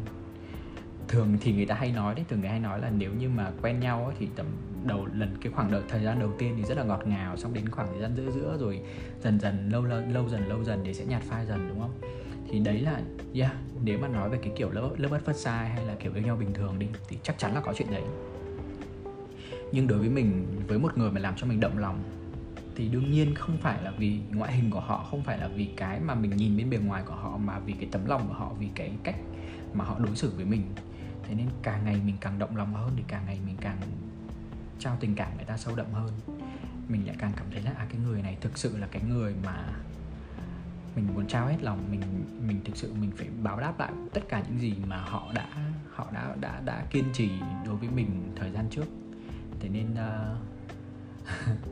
Thường 1.07 1.37
thì 1.41 1.53
người 1.53 1.65
ta 1.65 1.75
hay 1.75 1.91
nói 1.91 2.15
đấy 2.15 2.25
thường 2.29 2.39
người 2.39 2.49
hay 2.49 2.59
nói 2.59 2.81
là 2.81 2.89
nếu 2.89 3.13
như 3.13 3.29
mà 3.29 3.51
quen 3.61 3.79
nhau 3.79 4.05
ấy, 4.05 4.15
thì 4.19 4.27
tầm 4.35 4.45
đầu 4.85 5.07
lần 5.13 5.37
cái 5.41 5.51
khoảng 5.55 5.71
đợi 5.71 5.81
thời 5.89 6.03
gian 6.03 6.19
đầu 6.19 6.31
tiên 6.37 6.53
thì 6.57 6.63
rất 6.63 6.77
là 6.77 6.83
ngọt 6.83 7.07
ngào 7.07 7.37
xong 7.37 7.53
đến 7.53 7.69
khoảng 7.69 7.87
thời 7.91 8.01
gian 8.01 8.15
giữa 8.15 8.31
giữa 8.31 8.57
rồi 8.59 8.81
dần 9.23 9.39
dần 9.39 9.69
lâu 9.69 9.83
lâu, 9.83 10.01
lâu 10.11 10.29
dần 10.29 10.49
lâu 10.49 10.63
dần 10.63 10.81
thì 10.85 10.93
sẽ 10.93 11.05
nhạt 11.05 11.21
phai 11.21 11.45
dần 11.45 11.67
đúng 11.69 11.79
không? 11.79 12.01
Thì 12.49 12.59
đấy 12.59 12.81
là 12.81 13.01
yeah 13.33 13.53
nếu 13.83 13.99
mà 13.99 14.07
nói 14.07 14.29
về 14.29 14.39
cái 14.41 14.51
kiểu 14.55 14.71
lớp 14.71 14.89
lớp 14.97 15.09
bất 15.11 15.25
phát 15.25 15.35
sai 15.35 15.69
hay 15.69 15.85
là 15.85 15.95
kiểu 15.99 16.13
yêu 16.13 16.23
nhau 16.23 16.35
bình 16.35 16.53
thường 16.53 16.79
đi 16.79 16.87
thì 17.07 17.17
chắc 17.23 17.37
chắn 17.37 17.53
là 17.53 17.61
có 17.61 17.73
chuyện 17.73 17.91
đấy. 17.91 18.03
Nhưng 19.71 19.87
đối 19.87 20.00
với 20.00 20.09
mình 20.09 20.45
với 20.67 20.79
một 20.79 20.98
người 20.98 21.12
mà 21.12 21.19
làm 21.19 21.33
cho 21.38 21.48
mình 21.48 21.59
động 21.59 21.77
lòng 21.77 22.03
thì 22.79 22.88
đương 22.88 23.12
nhiên 23.12 23.36
không 23.36 23.57
phải 23.57 23.83
là 23.83 23.91
vì 23.91 24.19
ngoại 24.31 24.53
hình 24.53 24.71
của 24.71 24.79
họ 24.79 25.07
không 25.12 25.24
phải 25.24 25.38
là 25.38 25.48
vì 25.48 25.69
cái 25.77 26.00
mà 26.00 26.15
mình 26.15 26.36
nhìn 26.36 26.57
bên 26.57 26.69
bề 26.69 26.77
ngoài 26.77 27.03
của 27.05 27.13
họ 27.13 27.38
mà 27.38 27.59
vì 27.59 27.74
cái 27.74 27.89
tấm 27.91 28.05
lòng 28.05 28.27
của 28.27 28.33
họ 28.33 28.53
vì 28.59 28.67
cái 28.75 28.91
cách 29.03 29.15
mà 29.74 29.86
họ 29.86 30.00
đối 30.00 30.15
xử 30.15 30.33
với 30.36 30.45
mình. 30.45 30.63
Thế 31.24 31.36
nên 31.36 31.48
càng 31.63 31.86
ngày 31.86 32.01
mình 32.05 32.15
càng 32.21 32.39
động 32.39 32.57
lòng 32.57 32.74
hơn 32.74 32.91
thì 32.95 33.03
càng 33.07 33.25
ngày 33.25 33.39
mình 33.45 33.55
càng 33.62 33.77
trao 34.79 34.98
tình 35.00 35.15
cảm 35.15 35.36
người 35.36 35.45
ta 35.45 35.57
sâu 35.57 35.75
đậm 35.75 35.86
hơn. 35.93 36.12
Mình 36.89 37.07
lại 37.07 37.15
càng 37.19 37.31
cảm 37.36 37.45
thấy 37.51 37.62
là 37.62 37.71
à 37.77 37.86
cái 37.89 38.01
người 38.01 38.21
này 38.21 38.38
thực 38.41 38.57
sự 38.57 38.77
là 38.77 38.88
cái 38.91 39.01
người 39.09 39.36
mà 39.45 39.67
mình 40.95 41.07
muốn 41.13 41.27
trao 41.27 41.48
hết 41.48 41.57
lòng 41.62 41.91
mình 41.91 42.01
mình 42.48 42.59
thực 42.65 42.77
sự 42.77 42.93
mình 42.93 43.12
phải 43.17 43.27
báo 43.43 43.59
đáp 43.59 43.79
lại 43.79 43.91
tất 44.13 44.21
cả 44.29 44.43
những 44.50 44.59
gì 44.59 44.74
mà 44.88 44.98
họ 44.98 45.31
đã 45.33 45.48
họ 45.91 46.07
đã 46.13 46.36
đã 46.41 46.62
đã 46.65 46.86
kiên 46.89 47.05
trì 47.13 47.29
đối 47.65 47.75
với 47.75 47.89
mình 47.89 48.33
thời 48.36 48.51
gian 48.51 48.65
trước. 48.69 48.86
Thế 49.59 49.69
nên 49.69 49.88
uh, 49.93 50.38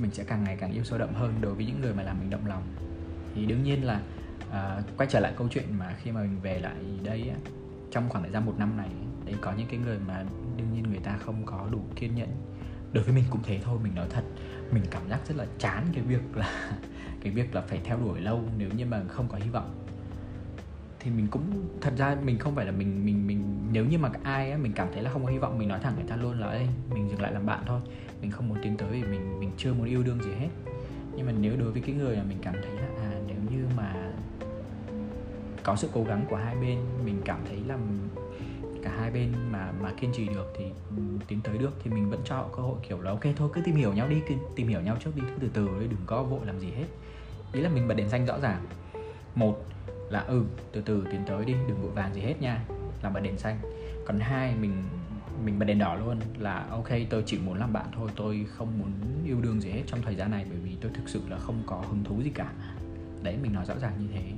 mình 0.00 0.10
sẽ 0.10 0.24
càng 0.24 0.44
ngày 0.44 0.56
càng 0.60 0.72
yêu 0.72 0.84
sâu 0.84 0.98
đậm 0.98 1.14
hơn 1.14 1.34
đối 1.40 1.54
với 1.54 1.66
những 1.66 1.80
người 1.80 1.94
mà 1.94 2.02
làm 2.02 2.20
mình 2.20 2.30
động 2.30 2.46
lòng. 2.46 2.62
Thì 3.34 3.46
đương 3.46 3.62
nhiên 3.62 3.84
là 3.84 4.00
à, 4.52 4.82
quay 4.96 5.08
trở 5.12 5.20
lại 5.20 5.32
câu 5.36 5.48
chuyện 5.50 5.64
mà 5.78 5.96
khi 6.02 6.12
mà 6.12 6.20
mình 6.20 6.40
về 6.42 6.60
lại 6.60 6.76
đây 7.04 7.28
á, 7.28 7.36
trong 7.90 8.08
khoảng 8.08 8.24
thời 8.24 8.32
gian 8.32 8.46
một 8.46 8.54
năm 8.58 8.76
này 8.76 8.88
đấy 9.24 9.34
có 9.40 9.52
những 9.52 9.68
cái 9.70 9.80
người 9.80 9.98
mà 10.08 10.24
đương 10.56 10.72
nhiên 10.74 10.82
người 10.82 11.00
ta 11.04 11.16
không 11.16 11.42
có 11.46 11.68
đủ 11.70 11.80
kiên 11.96 12.14
nhẫn. 12.14 12.28
Đối 12.92 13.04
với 13.04 13.14
mình 13.14 13.24
cũng 13.30 13.40
thế 13.44 13.60
thôi 13.64 13.78
mình 13.82 13.94
nói 13.94 14.06
thật 14.10 14.24
mình 14.70 14.84
cảm 14.90 15.08
giác 15.08 15.20
rất 15.28 15.36
là 15.36 15.46
chán 15.58 15.86
cái 15.94 16.02
việc 16.02 16.36
là 16.36 16.72
cái 17.20 17.32
việc 17.32 17.54
là 17.54 17.60
phải 17.60 17.80
theo 17.84 17.98
đuổi 17.98 18.20
lâu 18.20 18.44
nếu 18.58 18.70
như 18.76 18.86
mà 18.86 19.02
không 19.08 19.28
có 19.28 19.38
hy 19.38 19.50
vọng 19.50 19.87
thì 21.00 21.10
mình 21.10 21.26
cũng, 21.30 21.68
thật 21.80 21.92
ra 21.96 22.16
mình 22.24 22.38
không 22.38 22.54
phải 22.54 22.66
là 22.66 22.72
mình 22.72 23.04
mình 23.04 23.26
mình, 23.26 23.68
nếu 23.72 23.84
như 23.84 23.98
mà 23.98 24.10
ai 24.22 24.50
á, 24.50 24.58
mình 24.58 24.72
cảm 24.72 24.88
thấy 24.92 25.02
là 25.02 25.10
không 25.10 25.24
có 25.24 25.30
hy 25.30 25.38
vọng, 25.38 25.58
mình 25.58 25.68
nói 25.68 25.78
thẳng 25.82 25.94
người 25.96 26.08
ta 26.08 26.16
luôn 26.16 26.40
là 26.40 26.52
đây 26.52 26.68
mình 26.90 27.08
dừng 27.10 27.22
lại 27.22 27.32
làm 27.32 27.46
bạn 27.46 27.62
thôi. 27.66 27.80
Mình 28.20 28.30
không 28.30 28.48
muốn 28.48 28.58
tiến 28.62 28.76
tới 28.76 28.88
vì 28.90 29.02
mình 29.02 29.40
mình 29.40 29.50
chưa 29.56 29.74
muốn 29.74 29.86
yêu 29.86 30.02
đương 30.02 30.22
gì 30.22 30.30
hết. 30.38 30.48
Nhưng 31.16 31.26
mà 31.26 31.32
nếu 31.40 31.56
đối 31.56 31.72
với 31.72 31.82
cái 31.82 31.94
người 31.94 32.16
mà 32.16 32.22
mình 32.28 32.38
cảm 32.42 32.54
thấy 32.62 32.72
là 32.72 32.88
à 33.02 33.12
nếu 33.26 33.36
như 33.50 33.66
mà 33.76 34.12
có 35.62 35.76
sự 35.76 35.88
cố 35.92 36.04
gắng 36.04 36.24
của 36.30 36.36
hai 36.36 36.56
bên, 36.56 36.78
mình 37.04 37.22
cảm 37.24 37.40
thấy 37.48 37.58
là 37.66 37.78
cả 38.82 38.90
hai 39.00 39.10
bên 39.10 39.32
mà 39.52 39.72
mà 39.82 39.92
kiên 40.00 40.12
trì 40.12 40.28
được 40.28 40.52
thì 40.58 40.64
tiến 41.28 41.40
tới 41.44 41.58
được, 41.58 41.72
thì 41.82 41.90
mình 41.90 42.10
vẫn 42.10 42.20
cho 42.24 42.36
họ 42.36 42.48
cơ 42.56 42.62
hội, 42.62 42.78
kiểu 42.88 43.00
là, 43.00 43.10
ok, 43.10 43.22
thôi 43.36 43.50
cứ 43.54 43.60
tìm 43.64 43.74
hiểu 43.74 43.92
nhau 43.92 44.08
đi, 44.08 44.16
cứ 44.28 44.34
tìm 44.56 44.68
hiểu 44.68 44.80
nhau 44.80 44.96
trước 45.04 45.16
đi, 45.16 45.22
cứ 45.26 45.34
từ 45.40 45.48
từ 45.52 45.80
đi 45.80 45.86
đừng 45.86 46.02
có 46.06 46.22
vội 46.22 46.46
làm 46.46 46.60
gì 46.60 46.70
hết. 46.70 46.86
Ý 47.52 47.60
là 47.60 47.68
mình 47.68 47.88
bật 47.88 47.94
đèn 47.94 48.08
xanh 48.08 48.26
rõ 48.26 48.38
ràng. 48.40 48.62
Một 49.34 49.64
là 50.10 50.20
ừ 50.20 50.44
từ 50.72 50.80
từ 50.80 51.06
tiến 51.10 51.20
tới 51.26 51.44
đi 51.44 51.52
đừng 51.68 51.82
vội 51.82 51.90
vàng 51.90 52.14
gì 52.14 52.20
hết 52.20 52.34
nha. 52.40 52.64
Là 53.02 53.10
bật 53.10 53.20
đèn 53.20 53.38
xanh. 53.38 53.58
Còn 54.06 54.18
hai 54.18 54.54
mình 54.60 54.82
mình 55.44 55.58
bật 55.58 55.64
đèn 55.64 55.78
đỏ 55.78 55.94
luôn. 55.94 56.20
Là 56.38 56.66
ok 56.70 56.88
tôi 57.10 57.22
chỉ 57.26 57.38
muốn 57.38 57.58
làm 57.58 57.72
bạn 57.72 57.86
thôi 57.92 58.10
tôi 58.16 58.46
không 58.48 58.78
muốn 58.78 58.92
yêu 59.26 59.40
đương 59.40 59.60
gì 59.60 59.70
hết 59.70 59.82
trong 59.86 60.02
thời 60.02 60.14
gian 60.14 60.30
này 60.30 60.46
bởi 60.50 60.58
vì 60.58 60.76
tôi 60.80 60.92
thực 60.94 61.08
sự 61.08 61.20
là 61.28 61.38
không 61.38 61.62
có 61.66 61.84
hứng 61.88 62.04
thú 62.04 62.22
gì 62.22 62.30
cả. 62.30 62.52
Đấy 63.22 63.36
mình 63.42 63.52
nói 63.52 63.64
rõ 63.64 63.74
ràng 63.78 63.92
như 63.98 64.06
thế. 64.14 64.32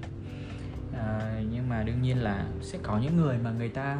À, 0.98 1.40
nhưng 1.50 1.68
mà 1.68 1.82
đương 1.82 2.02
nhiên 2.02 2.18
là 2.18 2.46
sẽ 2.60 2.78
có 2.82 2.98
những 2.98 3.16
người 3.16 3.38
mà 3.38 3.50
người 3.50 3.68
ta 3.68 3.98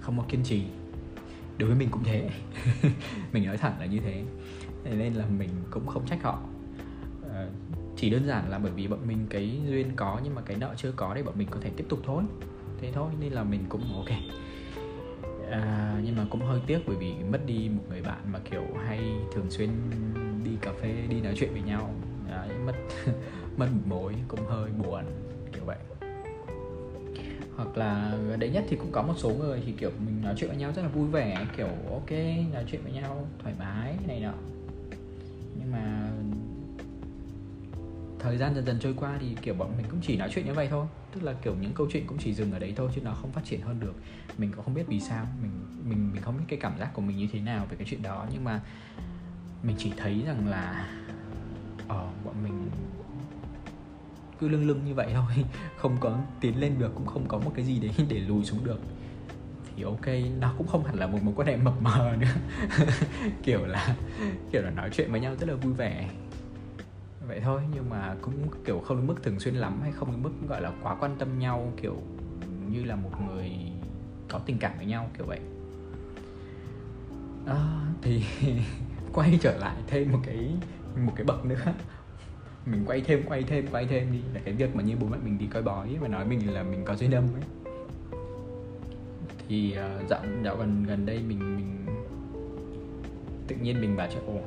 không 0.00 0.18
có 0.18 0.24
kiên 0.28 0.42
trì. 0.44 0.64
Đối 1.58 1.68
với 1.68 1.78
mình 1.78 1.88
cũng 1.90 2.04
thế. 2.04 2.30
Mình 3.32 3.46
nói 3.46 3.56
thẳng 3.56 3.80
là 3.80 3.86
như 3.86 4.00
thế 4.00 4.24
nên 4.84 5.14
là 5.14 5.26
mình 5.26 5.50
cũng 5.70 5.86
không 5.86 6.06
trách 6.06 6.22
họ 6.22 6.38
chỉ 8.04 8.10
đơn 8.10 8.26
giản 8.26 8.50
là 8.50 8.58
bởi 8.58 8.72
vì 8.72 8.88
bọn 8.88 8.98
mình 9.06 9.26
cái 9.30 9.60
duyên 9.66 9.90
có 9.96 10.20
nhưng 10.24 10.34
mà 10.34 10.42
cái 10.42 10.56
nợ 10.56 10.74
chưa 10.76 10.92
có 10.96 11.14
để 11.14 11.22
bọn 11.22 11.34
mình 11.38 11.48
có 11.50 11.60
thể 11.60 11.70
tiếp 11.76 11.84
tục 11.88 11.98
thôi 12.04 12.22
thế 12.80 12.92
thôi 12.94 13.10
nên 13.20 13.32
là 13.32 13.44
mình 13.44 13.64
cũng 13.68 13.82
ok. 13.96 14.18
À, 15.50 15.94
nhưng 16.04 16.16
mà 16.16 16.26
cũng 16.30 16.40
hơi 16.40 16.60
tiếc 16.66 16.78
bởi 16.86 16.96
vì 16.96 17.14
mất 17.30 17.46
đi 17.46 17.70
một 17.74 17.82
người 17.88 18.02
bạn 18.02 18.18
mà 18.32 18.38
kiểu 18.50 18.64
hay 18.86 19.00
thường 19.34 19.50
xuyên 19.50 19.70
đi 20.44 20.50
cà 20.60 20.72
phê 20.82 20.94
đi 21.08 21.20
nói 21.20 21.34
chuyện 21.36 21.52
với 21.52 21.62
nhau. 21.62 21.94
Đấy, 22.30 22.48
mất 22.66 22.72
mất 23.56 23.66
một 23.72 23.82
mối 23.86 24.14
cũng 24.28 24.46
hơi 24.46 24.70
buồn 24.70 25.04
kiểu 25.52 25.64
vậy. 25.64 25.78
Hoặc 27.56 27.76
là 27.76 28.18
gần 28.28 28.40
đấy 28.40 28.50
nhất 28.50 28.64
thì 28.68 28.76
cũng 28.76 28.92
có 28.92 29.02
một 29.02 29.14
số 29.16 29.30
người 29.30 29.62
thì 29.66 29.72
kiểu 29.72 29.90
mình 30.06 30.22
nói 30.22 30.34
chuyện 30.36 30.50
với 30.50 30.58
nhau 30.58 30.72
rất 30.76 30.82
là 30.82 30.88
vui 30.88 31.06
vẻ 31.08 31.46
kiểu 31.56 31.68
ok 31.90 32.10
nói 32.52 32.64
chuyện 32.70 32.80
với 32.82 32.92
nhau 32.92 33.28
thoải 33.42 33.54
mái 33.58 33.96
này 34.06 34.20
nọ. 34.20 34.53
Thời 38.24 38.36
gian 38.36 38.54
dần 38.54 38.66
dần 38.66 38.78
trôi 38.80 38.94
qua 38.96 39.18
thì 39.20 39.36
kiểu 39.42 39.54
bọn 39.54 39.72
mình 39.76 39.86
cũng 39.90 40.00
chỉ 40.02 40.16
nói 40.16 40.28
chuyện 40.34 40.46
như 40.46 40.54
vậy 40.54 40.68
thôi. 40.70 40.86
Tức 41.12 41.22
là 41.22 41.32
kiểu 41.42 41.54
những 41.60 41.72
câu 41.74 41.86
chuyện 41.92 42.06
cũng 42.06 42.18
chỉ 42.18 42.34
dừng 42.34 42.52
ở 42.52 42.58
đấy 42.58 42.72
thôi 42.76 42.90
chứ 42.94 43.00
nó 43.04 43.12
không 43.12 43.32
phát 43.32 43.44
triển 43.44 43.60
hơn 43.60 43.80
được. 43.80 43.94
Mình 44.38 44.52
cũng 44.52 44.64
không 44.64 44.74
biết 44.74 44.82
vì 44.88 45.00
sao, 45.00 45.26
mình 45.42 45.50
mình 45.84 46.12
mình 46.12 46.22
không 46.22 46.36
biết 46.36 46.44
cái 46.48 46.58
cảm 46.58 46.78
giác 46.78 46.90
của 46.94 47.02
mình 47.02 47.16
như 47.16 47.28
thế 47.32 47.40
nào 47.40 47.66
về 47.70 47.76
cái 47.76 47.86
chuyện 47.90 48.02
đó. 48.02 48.26
Nhưng 48.32 48.44
mà 48.44 48.60
mình 49.62 49.76
chỉ 49.78 49.92
thấy 49.96 50.22
rằng 50.26 50.48
là 50.48 50.88
ờ 51.88 52.08
bọn 52.24 52.34
mình 52.42 52.70
cứ 54.40 54.48
lưng 54.48 54.66
lưng 54.66 54.80
như 54.86 54.94
vậy 54.94 55.08
thôi, 55.14 55.44
không 55.76 55.96
có 56.00 56.18
tiến 56.40 56.60
lên 56.60 56.78
được, 56.78 56.92
cũng 56.94 57.06
không 57.06 57.28
có 57.28 57.38
một 57.38 57.52
cái 57.54 57.64
gì 57.64 57.80
đấy 57.80 57.92
để 58.08 58.18
lùi 58.18 58.44
xuống 58.44 58.64
được. 58.64 58.80
Thì 59.76 59.82
ok, 59.82 60.06
nó 60.40 60.54
cũng 60.58 60.66
không 60.66 60.84
hẳn 60.84 60.94
là 60.98 61.06
một 61.06 61.18
mối 61.22 61.34
quan 61.36 61.48
hệ 61.48 61.56
mập 61.56 61.82
mờ 61.82 62.16
nữa. 62.20 62.34
Kiểu 63.42 63.66
là 63.66 63.96
kiểu 64.52 64.62
là 64.62 64.70
nói 64.70 64.90
chuyện 64.92 65.12
với 65.12 65.20
nhau 65.20 65.36
rất 65.40 65.48
là 65.48 65.54
vui 65.54 65.72
vẻ 65.72 66.08
vậy 67.28 67.40
thôi 67.40 67.60
nhưng 67.74 67.90
mà 67.90 68.16
cũng 68.22 68.34
kiểu 68.64 68.80
không 68.80 68.96
đến 68.96 69.06
mức 69.06 69.22
thường 69.22 69.40
xuyên 69.40 69.54
lắm 69.54 69.80
hay 69.82 69.92
không 69.92 70.10
đến 70.10 70.22
mức 70.22 70.48
gọi 70.48 70.60
là 70.62 70.72
quá 70.82 70.96
quan 71.00 71.16
tâm 71.18 71.38
nhau 71.38 71.72
kiểu 71.76 71.96
như 72.70 72.84
là 72.84 72.96
một 72.96 73.10
người 73.26 73.50
có 74.28 74.38
tình 74.38 74.58
cảm 74.58 74.72
với 74.76 74.86
nhau 74.86 75.10
kiểu 75.18 75.26
vậy. 75.26 75.40
À, 77.46 77.86
thì 78.02 78.22
quay 79.12 79.38
trở 79.40 79.58
lại 79.58 79.76
thêm 79.86 80.12
một 80.12 80.18
cái 80.26 80.54
một 81.06 81.12
cái 81.16 81.24
bậc 81.24 81.44
nữa. 81.44 81.74
Mình 82.66 82.84
quay 82.86 83.00
thêm 83.00 83.22
quay 83.26 83.42
thêm 83.42 83.66
quay 83.70 83.86
thêm 83.86 84.12
đi. 84.12 84.20
Là 84.34 84.40
cái 84.44 84.54
việc 84.54 84.76
mà 84.76 84.82
như 84.82 84.96
bố 85.00 85.06
mẹ 85.06 85.16
mình 85.24 85.38
đi 85.38 85.46
coi 85.46 85.62
bói 85.62 85.96
và 86.00 86.08
nói 86.08 86.24
mình 86.24 86.54
là 86.54 86.62
mình 86.62 86.84
có 86.84 86.96
duyên 86.96 87.14
âm 87.14 87.24
ấy. 87.34 87.42
Thì 89.48 89.76
uh, 89.78 90.08
dạo 90.08 90.20
dạo 90.44 90.56
gần 90.56 90.84
gần 90.88 91.06
đây 91.06 91.22
mình 91.28 91.56
mình 91.56 91.86
tự 93.48 93.56
nhiên 93.56 93.80
mình 93.80 93.96
bảo 93.96 94.08
cho 94.14 94.20
ồ 94.26 94.40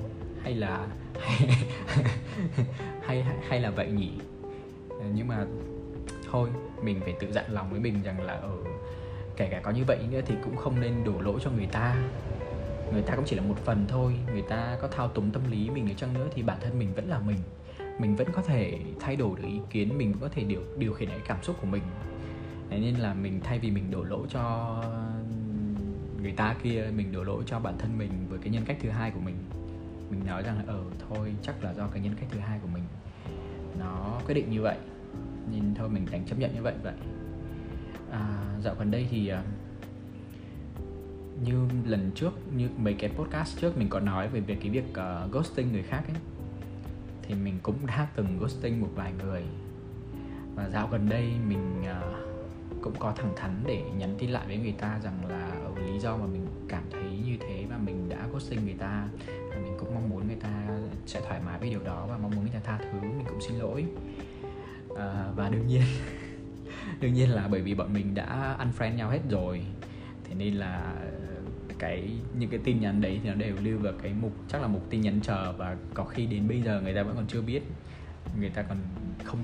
hay 0.44 0.56
là 0.56 0.88
hay, 3.02 3.24
hay 3.24 3.36
hay 3.50 3.60
là 3.60 3.70
vậy 3.70 3.88
nhỉ? 3.92 4.12
Ờ, 4.90 5.06
nhưng 5.16 5.28
mà 5.28 5.46
thôi 6.32 6.50
mình 6.84 7.00
phải 7.04 7.14
tự 7.20 7.32
dặn 7.32 7.46
lòng 7.52 7.70
với 7.70 7.80
mình 7.80 8.04
rằng 8.04 8.22
là 8.22 8.34
ở 8.34 8.50
ừ, 8.50 8.64
kể 9.38 9.48
cả 9.52 9.60
có 9.60 9.72
như 9.72 9.84
vậy 9.88 10.00
nữa 10.12 10.22
thì 10.26 10.36
cũng 10.44 10.56
không 10.58 10.82
nên 10.82 11.04
đổ 11.04 11.22
lỗi 11.22 11.40
cho 11.44 11.52
người 11.52 11.68
ta. 11.72 11.96
Người 12.94 13.02
ta 13.02 13.16
cũng 13.16 13.26
chỉ 13.26 13.36
là 13.36 13.42
một 13.42 13.58
phần 13.66 13.86
thôi 13.88 14.14
người 14.32 14.42
ta 14.42 14.78
có 14.82 14.88
thao 14.88 15.08
túng 15.08 15.32
tâm 15.32 15.42
lý 15.52 15.70
mình 15.70 15.90
ở 15.90 15.94
chăng 15.98 16.14
nữa 16.14 16.28
thì 16.36 16.42
bản 16.42 16.58
thân 16.62 16.80
mình 16.80 16.94
vẫn 16.96 17.10
là 17.10 17.20
mình. 17.20 17.40
Mình 18.00 18.16
vẫn 18.16 18.28
có 18.32 18.42
thể 18.42 18.80
thay 19.00 19.16
đổi 19.16 19.40
được 19.40 19.48
ý 19.48 19.60
kiến 19.70 19.98
mình 19.98 20.12
vẫn 20.12 20.22
có 20.22 20.30
thể 20.36 20.44
điều 20.44 20.62
điều 20.78 20.94
khiển 20.94 21.10
cái 21.10 21.20
cảm 21.28 21.44
xúc 21.44 21.56
của 21.62 21.68
mình. 21.68 21.84
Đấy 22.70 22.80
nên 22.80 22.96
là 22.96 23.14
mình 23.14 23.40
thay 23.44 23.60
vì 23.60 23.72
mình 23.72 23.92
đổ 23.92 24.04
lỗi 24.04 24.28
cho 24.30 24.84
người 26.22 26.32
ta 26.32 26.56
kia 26.64 26.86
mình 26.96 27.12
đổ 27.12 27.24
lỗi 27.24 27.44
cho 27.46 27.60
bản 27.60 27.76
thân 27.80 27.98
mình 27.98 28.12
với 28.30 28.40
cái 28.40 28.50
nhân 28.50 28.64
cách 28.66 28.78
thứ 28.82 28.90
hai 28.90 29.12
của 29.12 29.20
mình 29.20 29.36
mình 30.10 30.26
nói 30.26 30.44
rằng 30.44 30.58
là 30.58 30.64
ờ 30.68 30.84
thôi 31.10 31.36
chắc 31.42 31.64
là 31.64 31.74
do 31.74 31.88
cái 31.88 32.02
nhân 32.02 32.14
cách 32.20 32.30
thứ 32.32 32.40
hai 32.40 32.60
của 32.60 32.68
mình 32.74 32.84
nó 33.80 34.22
quyết 34.26 34.34
định 34.34 34.52
như 34.52 34.62
vậy 34.62 34.78
nên 35.52 35.76
thôi 35.76 35.90
mình 35.90 36.06
đành 36.12 36.26
chấp 36.26 36.40
nhận 36.40 36.56
như 36.56 36.62
vậy 36.62 36.74
vậy. 36.84 36.94
À, 38.12 38.44
dạo 38.64 38.76
gần 38.80 38.92
đây 38.92 39.08
thì 39.12 39.28
à, 39.28 39.44
như 41.44 41.68
lần 41.86 42.12
trước 42.16 42.34
như 42.56 42.70
mấy 42.78 42.94
cái 42.94 43.10
podcast 43.10 43.60
trước 43.60 43.78
mình 43.78 43.90
có 43.90 44.00
nói 44.00 44.28
về 44.28 44.40
việc 44.40 44.58
cái 44.60 44.70
việc 44.70 44.86
uh, 44.90 45.32
ghosting 45.32 45.72
người 45.72 45.84
khác 45.84 46.04
ấy 46.08 46.18
thì 47.22 47.36
mình 47.36 47.60
cũng 47.64 47.86
đã 47.86 48.08
từng 48.16 48.40
ghosting 48.40 48.82
một 48.82 48.90
vài 48.96 49.14
người. 49.24 49.44
Và 50.56 50.70
dạo 50.70 50.88
gần 50.92 51.10
đây 51.10 51.32
mình 51.48 51.82
uh, 51.82 52.82
cũng 52.82 52.94
có 53.00 53.14
thẳng 53.16 53.34
thắn 53.36 53.52
để 53.66 53.84
nhắn 53.98 54.16
tin 54.18 54.30
lại 54.30 54.48
với 54.48 54.58
người 54.58 54.76
ta 54.80 55.00
rằng 55.04 55.26
là 55.30 55.50
ở 55.50 55.72
lý 55.86 56.00
do 56.00 56.18
mà 56.18 56.26
mình 56.26 56.48
cảm 56.68 56.84
thấy 56.92 57.04
như 57.26 57.38
thế 57.40 57.66
và 57.70 57.78
mình 57.78 58.10
đã 58.10 58.28
ghosting 58.34 58.66
người 58.66 58.76
ta 58.80 59.08
sẽ 61.08 61.22
thoải 61.22 61.40
mái 61.46 61.60
với 61.60 61.70
điều 61.70 61.84
đó 61.84 62.06
và 62.10 62.18
mong 62.18 62.32
muốn 62.36 62.42
người 62.42 62.54
ta 62.54 62.60
tha 62.64 62.78
thứ 62.78 63.02
mình 63.02 63.26
cũng 63.28 63.42
xin 63.42 63.58
lỗi. 63.58 63.86
À, 64.98 65.32
và 65.36 65.50
đương 65.50 65.68
nhiên 65.68 65.82
đương 67.02 67.14
nhiên 67.14 67.30
là 67.30 67.48
bởi 67.48 67.62
vì 67.62 67.76
bọn 67.76 67.94
mình 67.94 68.16
đã 68.16 68.58
unfriend 68.60 68.96
nhau 68.96 69.10
hết 69.10 69.22
rồi. 69.30 69.66
Thế 70.24 70.36
nên 70.36 70.54
là 70.54 70.94
ờ, 71.02 71.42
cái 71.80 72.12
những 72.40 72.50
cái 72.50 72.60
tin 72.64 72.82
nhắn 72.82 73.02
đấy 73.02 73.20
thì 73.24 73.30
nó 73.30 73.36
đều 73.36 73.56
lưu 73.64 73.80
vào 73.80 73.94
cái 74.04 74.14
mục 74.22 74.32
chắc 74.48 74.62
là 74.62 74.68
mục 74.68 74.86
tin 74.90 75.02
nhắn 75.02 75.20
chờ 75.24 75.54
và 75.58 75.78
có 75.94 76.04
khi 76.04 76.26
đến 76.26 76.48
bây 76.48 76.62
giờ 76.62 76.82
người 76.82 76.94
ta 76.94 77.04
vẫn 77.04 77.16
còn 77.16 77.28
chưa 77.28 77.42
biết. 77.42 77.62
Người 78.40 78.50
ta 78.50 78.62
còn 78.62 78.78
không 79.24 79.40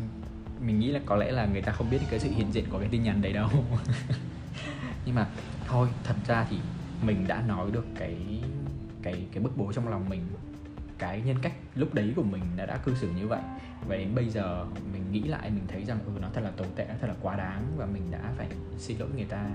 mình 0.66 0.80
nghĩ 0.80 0.92
là 0.92 1.00
có 1.06 1.16
lẽ 1.16 1.32
là 1.32 1.46
người 1.46 1.62
ta 1.62 1.72
không 1.72 1.90
biết 1.90 2.00
cái 2.10 2.20
sự 2.20 2.30
hiện 2.30 2.52
diện 2.52 2.66
của 2.70 2.80
cái 2.80 2.88
tin 2.92 3.04
nhắn 3.04 3.22
đấy 3.22 3.34
đâu. 3.34 3.50
Nhưng 5.06 5.16
mà 5.16 5.28
thôi 5.68 5.88
thật 6.04 6.16
ra 6.28 6.46
thì 6.50 6.58
mình 7.06 7.28
đã 7.28 7.44
nói 7.48 7.72
được 7.72 7.86
cái 8.00 8.16
cái 9.02 9.26
cái 9.32 9.44
bức 9.44 9.58
bối 9.58 9.74
trong 9.74 9.88
lòng 9.88 10.10
mình 10.10 10.22
cái 10.98 11.22
nhân 11.22 11.38
cách 11.42 11.54
lúc 11.76 11.94
đấy 11.94 12.14
của 12.16 12.24
mình 12.24 12.42
đã 12.56 12.66
đã 12.66 12.78
cư 12.78 12.96
xử 12.96 13.10
như 13.12 13.28
vậy. 13.28 13.42
Và 13.88 13.96
đến 13.96 14.16
bây 14.16 14.30
giờ 14.30 14.66
mình 14.94 15.12
nghĩ 15.12 15.22
lại 15.22 15.50
mình 15.50 15.64
thấy 15.68 15.86
rằng 15.86 16.00
ừ 16.06 16.12
nó 16.22 16.28
thật 16.34 16.42
là 16.42 16.52
tồi 16.52 16.68
tệ 16.76 16.86
nó 16.90 16.94
thật 17.02 17.08
là 17.08 17.16
quá 17.22 17.36
đáng 17.36 17.64
và 17.78 17.86
mình 17.86 18.12
đã 18.12 18.34
phải 18.38 18.48
xin 18.78 18.98
lỗi 18.98 19.10
người 19.16 19.26
ta. 19.26 19.50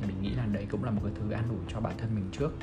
Thì 0.00 0.06
mình 0.06 0.22
nghĩ 0.22 0.30
là 0.30 0.46
đấy 0.46 0.66
cũng 0.70 0.84
là 0.84 0.90
một 0.90 1.00
cái 1.04 1.12
thứ 1.20 1.30
an 1.30 1.44
ủi 1.48 1.58
cho 1.68 1.80
bản 1.80 1.94
thân 1.98 2.14
mình 2.14 2.24
trước. 2.32 2.56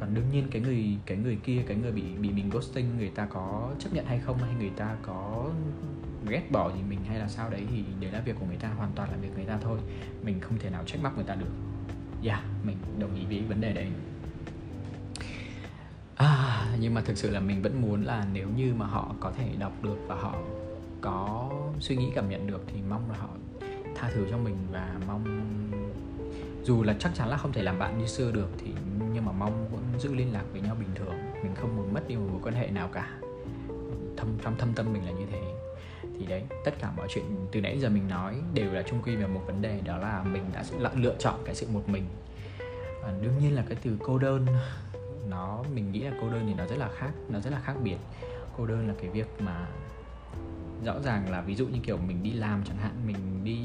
Còn 0.00 0.14
đương 0.14 0.24
nhiên 0.32 0.48
cái 0.50 0.62
người 0.62 0.96
cái 1.06 1.18
người 1.18 1.36
kia 1.36 1.62
cái 1.66 1.76
người 1.76 1.92
bị 1.92 2.02
bị 2.20 2.30
mình 2.30 2.50
ghosting 2.50 2.98
người 2.98 3.10
ta 3.10 3.26
có 3.26 3.72
chấp 3.78 3.92
nhận 3.92 4.06
hay 4.06 4.18
không 4.18 4.38
hay 4.38 4.54
người 4.58 4.70
ta 4.76 4.96
có 5.02 5.50
ghét 6.28 6.52
bỏ 6.52 6.72
gì 6.72 6.82
mình 6.88 6.98
hay 7.08 7.18
là 7.18 7.28
sao 7.28 7.50
đấy 7.50 7.66
thì 7.70 7.84
đấy 8.00 8.12
là 8.12 8.20
việc 8.20 8.36
của 8.40 8.46
người 8.46 8.56
ta 8.56 8.68
hoàn 8.68 8.92
toàn 8.94 9.10
là 9.10 9.16
việc 9.16 9.30
người 9.36 9.44
ta 9.44 9.58
thôi. 9.62 9.78
Mình 10.22 10.40
không 10.40 10.58
thể 10.58 10.70
nào 10.70 10.84
trách 10.86 11.02
móc 11.02 11.16
người 11.16 11.24
ta 11.24 11.34
được. 11.34 11.52
Dạ 12.22 12.34
yeah, 12.34 12.44
mình 12.64 12.76
đồng 12.98 13.14
ý 13.14 13.24
với 13.26 13.40
vấn 13.48 13.60
đề 13.60 13.72
đấy 13.72 13.88
à, 16.24 16.66
nhưng 16.80 16.94
mà 16.94 17.00
thực 17.00 17.18
sự 17.18 17.30
là 17.30 17.40
mình 17.40 17.62
vẫn 17.62 17.82
muốn 17.82 18.04
là 18.04 18.26
nếu 18.32 18.48
như 18.56 18.74
mà 18.76 18.86
họ 18.86 19.14
có 19.20 19.32
thể 19.32 19.48
đọc 19.58 19.72
được 19.82 19.96
và 20.06 20.14
họ 20.14 20.34
có 21.00 21.50
suy 21.80 21.96
nghĩ 21.96 22.10
cảm 22.14 22.30
nhận 22.30 22.46
được 22.46 22.62
thì 22.66 22.80
mong 22.88 23.10
là 23.10 23.16
họ 23.18 23.28
tha 23.94 24.10
thứ 24.14 24.26
cho 24.30 24.38
mình 24.38 24.56
và 24.72 24.94
mong 25.06 25.24
dù 26.64 26.82
là 26.82 26.96
chắc 26.98 27.14
chắn 27.14 27.28
là 27.28 27.36
không 27.36 27.52
thể 27.52 27.62
làm 27.62 27.78
bạn 27.78 27.98
như 27.98 28.06
xưa 28.06 28.32
được 28.32 28.48
thì 28.58 28.72
nhưng 29.14 29.24
mà 29.24 29.32
mong 29.32 29.68
vẫn 29.72 30.00
giữ 30.00 30.14
liên 30.14 30.32
lạc 30.32 30.44
với 30.52 30.60
nhau 30.60 30.76
bình 30.78 30.88
thường. 30.94 31.14
Mình 31.42 31.54
không 31.54 31.76
muốn 31.76 31.94
mất 31.94 32.08
đi 32.08 32.16
một 32.16 32.28
mối 32.32 32.40
quan 32.42 32.54
hệ 32.54 32.66
nào 32.66 32.88
cả. 32.92 33.08
Thâm 34.16 34.28
trong 34.42 34.56
thâm 34.58 34.72
tâm 34.74 34.92
mình 34.92 35.06
là 35.06 35.12
như 35.12 35.26
thế. 35.32 35.40
Thì 36.18 36.26
đấy 36.26 36.42
tất 36.64 36.74
cả 36.80 36.92
mọi 36.96 37.06
chuyện 37.10 37.24
từ 37.52 37.60
nãy 37.60 37.80
giờ 37.80 37.88
mình 37.88 38.08
nói 38.08 38.36
đều 38.54 38.72
là 38.72 38.82
chung 38.82 39.02
quy 39.02 39.16
về 39.16 39.26
một 39.26 39.42
vấn 39.46 39.62
đề 39.62 39.80
đó 39.84 39.98
là 39.98 40.22
mình 40.22 40.44
đã 40.54 40.90
lựa 40.94 41.14
chọn 41.18 41.34
cái 41.44 41.54
sự 41.54 41.66
một 41.72 41.88
mình. 41.88 42.04
À, 43.04 43.12
đương 43.22 43.38
nhiên 43.38 43.54
là 43.54 43.64
cái 43.68 43.78
từ 43.82 43.96
cô 44.02 44.18
đơn 44.18 44.46
nó, 45.28 45.64
mình 45.74 45.92
nghĩ 45.92 46.00
là 46.00 46.12
cô 46.20 46.30
đơn 46.30 46.44
thì 46.46 46.54
nó 46.54 46.66
rất 46.66 46.76
là 46.76 46.88
khác, 46.98 47.10
nó 47.28 47.40
rất 47.40 47.50
là 47.50 47.60
khác 47.60 47.74
biệt. 47.82 47.96
Cô 48.56 48.66
đơn 48.66 48.88
là 48.88 48.94
cái 49.00 49.10
việc 49.10 49.26
mà 49.38 49.68
rõ 50.84 51.00
ràng 51.04 51.30
là 51.30 51.40
ví 51.40 51.54
dụ 51.54 51.66
như 51.66 51.78
kiểu 51.82 51.96
mình 51.96 52.22
đi 52.22 52.32
làm 52.32 52.62
chẳng 52.64 52.76
hạn, 52.76 52.92
mình 53.06 53.44
đi 53.44 53.58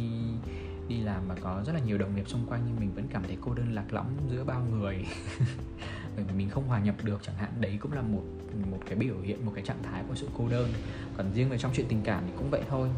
đi 0.87 1.01
làm 1.01 1.27
mà 1.27 1.35
có 1.41 1.63
rất 1.65 1.73
là 1.73 1.79
nhiều 1.79 1.97
đồng 1.97 2.15
nghiệp 2.15 2.27
xung 2.29 2.45
quanh 2.45 2.61
nhưng 2.65 2.79
mình 2.79 2.91
vẫn 2.95 3.07
cảm 3.13 3.23
thấy 3.23 3.37
cô 3.41 3.53
đơn 3.53 3.73
lạc 3.73 3.93
lõng 3.93 4.17
giữa 4.31 4.43
bao 4.43 4.61
người. 4.71 5.05
Bởi 6.15 6.25
vì 6.25 6.33
mình 6.37 6.49
không 6.49 6.67
hòa 6.67 6.79
nhập 6.79 6.95
được 7.03 7.19
chẳng 7.23 7.35
hạn, 7.35 7.49
đấy 7.59 7.77
cũng 7.81 7.93
là 7.93 8.01
một 8.01 8.23
một 8.71 8.79
cái 8.85 8.95
biểu 8.95 9.21
hiện, 9.23 9.45
một 9.45 9.51
cái 9.55 9.63
trạng 9.63 9.83
thái 9.83 10.03
của 10.07 10.15
sự 10.15 10.27
cô 10.37 10.47
đơn. 10.49 10.69
Còn 11.17 11.33
riêng 11.33 11.49
về 11.49 11.57
trong 11.57 11.71
chuyện 11.75 11.85
tình 11.89 12.01
cảm 12.03 12.23
thì 12.27 12.33
cũng 12.37 12.49
vậy 12.49 12.61
thôi. 12.69 12.89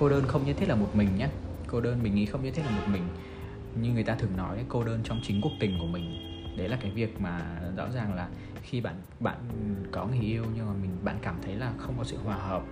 Cô 0.00 0.08
đơn 0.08 0.24
không 0.28 0.46
nhất 0.46 0.56
thiết 0.58 0.68
là 0.68 0.74
một 0.74 0.90
mình 0.94 1.08
nhé 1.18 1.28
cô 1.66 1.80
đơn 1.80 2.02
mình 2.02 2.14
nghĩ 2.14 2.26
không 2.26 2.44
nhất 2.44 2.54
thiết 2.54 2.62
là 2.62 2.70
một 2.70 2.86
mình. 2.92 3.02
Như 3.80 3.92
người 3.92 4.04
ta 4.04 4.14
thường 4.14 4.36
nói, 4.36 4.64
cô 4.68 4.84
đơn 4.84 5.00
trong 5.04 5.20
chính 5.22 5.40
cuộc 5.40 5.52
tình 5.60 5.78
của 5.78 5.86
mình 5.86 6.35
đấy 6.56 6.68
là 6.68 6.78
cái 6.80 6.90
việc 6.90 7.20
mà 7.20 7.60
rõ 7.76 7.90
ràng 7.90 8.14
là 8.14 8.28
khi 8.62 8.80
bạn 8.80 8.94
bạn 9.20 9.36
có 9.92 10.06
người 10.06 10.20
yêu 10.20 10.44
nhưng 10.54 10.66
mà 10.66 10.72
mình, 10.82 10.90
bạn 11.04 11.18
cảm 11.22 11.36
thấy 11.42 11.56
là 11.56 11.72
không 11.78 11.94
có 11.98 12.04
sự 12.04 12.16
hòa 12.24 12.36
hợp, 12.36 12.62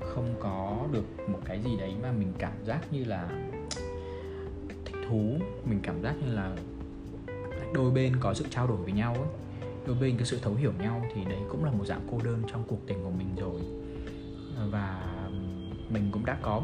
không 0.00 0.34
có 0.40 0.86
được 0.92 1.04
một 1.28 1.40
cái 1.44 1.62
gì 1.62 1.76
đấy 1.76 1.94
mà 2.02 2.12
mình 2.12 2.32
cảm 2.38 2.64
giác 2.64 2.92
như 2.92 3.04
là 3.04 3.28
thích 4.84 4.96
thú, 5.08 5.36
mình 5.64 5.80
cảm 5.82 6.02
giác 6.02 6.14
như 6.24 6.34
là 6.34 6.56
đôi 7.74 7.90
bên 7.90 8.16
có 8.20 8.34
sự 8.34 8.44
trao 8.50 8.66
đổi 8.66 8.76
với 8.76 8.92
nhau 8.92 9.14
ấy, 9.14 9.28
đôi 9.86 9.96
bên 10.00 10.18
có 10.18 10.24
sự 10.24 10.38
thấu 10.42 10.54
hiểu 10.54 10.72
nhau 10.78 11.04
thì 11.14 11.24
đấy 11.24 11.40
cũng 11.48 11.64
là 11.64 11.70
một 11.70 11.84
dạng 11.86 12.06
cô 12.10 12.20
đơn 12.24 12.42
trong 12.52 12.64
cuộc 12.68 12.86
tình 12.86 13.04
của 13.04 13.10
mình 13.10 13.36
rồi. 13.36 13.60
Và 14.70 15.14
mình 15.88 16.08
cũng 16.12 16.24
đã 16.24 16.38
có, 16.42 16.62